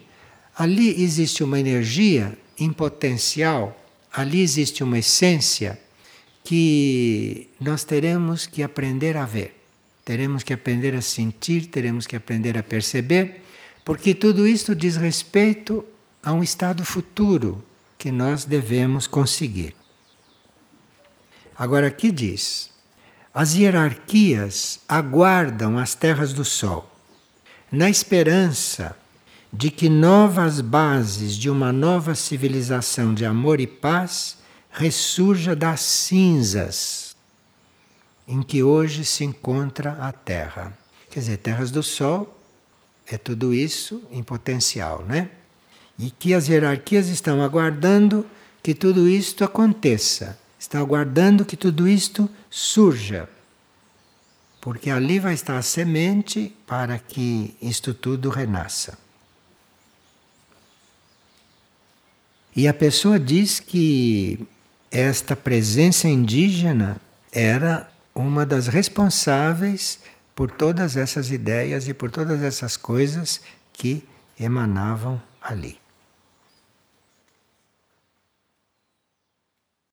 ali 0.55 1.03
existe 1.03 1.43
uma 1.43 1.60
energia 1.60 2.36
em 2.58 2.74
potencial, 2.74 3.80
ali 4.12 4.41
existe 4.41 4.84
uma 4.84 4.97
essência 4.97 5.80
que 6.48 7.50
nós 7.60 7.84
teremos 7.84 8.48
que 8.48 8.64
aprender 8.64 9.18
a 9.18 9.26
ver, 9.26 9.54
teremos 10.06 10.43
que 10.43 10.54
aprender 10.54 10.95
a 10.95 11.02
sentir, 11.02 11.66
teremos 11.66 12.08
que 12.08 12.16
aprender 12.16 12.58
a 12.58 12.64
perceber, 12.64 13.41
porque 13.84 14.16
tudo 14.16 14.48
isto 14.48 14.74
diz 14.74 14.95
respeito 14.95 15.84
a 16.24 16.32
um 16.32 16.41
estado 16.41 16.86
futuro 16.86 17.62
que 17.98 18.14
nós 18.14 18.45
devemos 18.45 19.08
conseguir. 19.08 19.76
Agora 21.54 21.88
aqui 21.88 22.14
diz: 22.14 22.70
as 23.34 23.54
hierarquias 23.54 24.80
aguardam 24.88 25.78
as 25.78 25.95
terras 25.95 26.32
do 26.32 26.45
sol, 26.45 26.89
na 27.70 27.89
esperança 27.89 28.98
de 29.52 29.70
que 29.70 29.89
novas 29.89 30.62
bases 30.62 31.36
de 31.36 31.50
uma 31.50 31.74
nova 31.74 32.16
civilização 32.16 33.14
de 33.14 33.26
amor 33.26 33.60
e 33.60 33.68
paz 33.68 34.37
ressurja 34.78 35.55
das 35.55 35.82
cinzas 35.82 37.15
em 38.28 38.43
que 38.43 38.61
hoje 38.61 39.03
se 39.03 39.23
encontra 39.23 39.93
a 39.93 40.11
Terra. 40.11 40.78
Quer 41.09 41.21
dizer, 41.21 41.38
terras 41.38 41.71
do 41.71 41.82
Sol 41.82 42.39
é 43.07 43.17
tudo 43.17 43.55
isso 43.55 44.03
em 44.11 44.21
potencial, 44.21 45.03
né? 45.03 45.32
E 45.97 46.11
que 46.11 46.34
as 46.34 46.47
hierarquias 46.47 47.07
estão 47.07 47.41
aguardando 47.41 48.23
que 48.61 48.75
tudo 48.75 49.09
isto 49.09 49.43
aconteça, 49.43 50.38
estão 50.59 50.80
aguardando 50.80 51.43
que 51.43 51.57
tudo 51.57 51.88
isto 51.88 52.30
surja. 52.47 53.28
Porque 54.61 54.91
ali 54.91 55.17
vai 55.17 55.34
estar 55.34 55.57
a 55.57 55.63
semente 55.63 56.55
para 56.67 56.99
que 56.99 57.55
isto 57.59 57.95
tudo 57.95 58.30
renasça. 58.30 58.95
E 62.55 62.67
a 62.67 62.73
pessoa 62.73 63.19
diz 63.19 63.59
que 63.59 64.45
esta 64.92 65.36
presença 65.36 66.08
indígena 66.08 66.98
era 67.32 67.90
uma 68.14 68.46
das 68.46 68.68
responsáveis 68.68 70.00
por 70.36 70.52
todas 70.52 70.96
essas 70.96 71.32
ideias 71.32 71.88
e 71.88 71.94
por 71.94 72.12
todas 72.12 72.42
essas 72.42 72.78
coisas 72.78 73.42
que 73.74 74.04
emanavam 74.40 75.22
ali. 75.42 75.78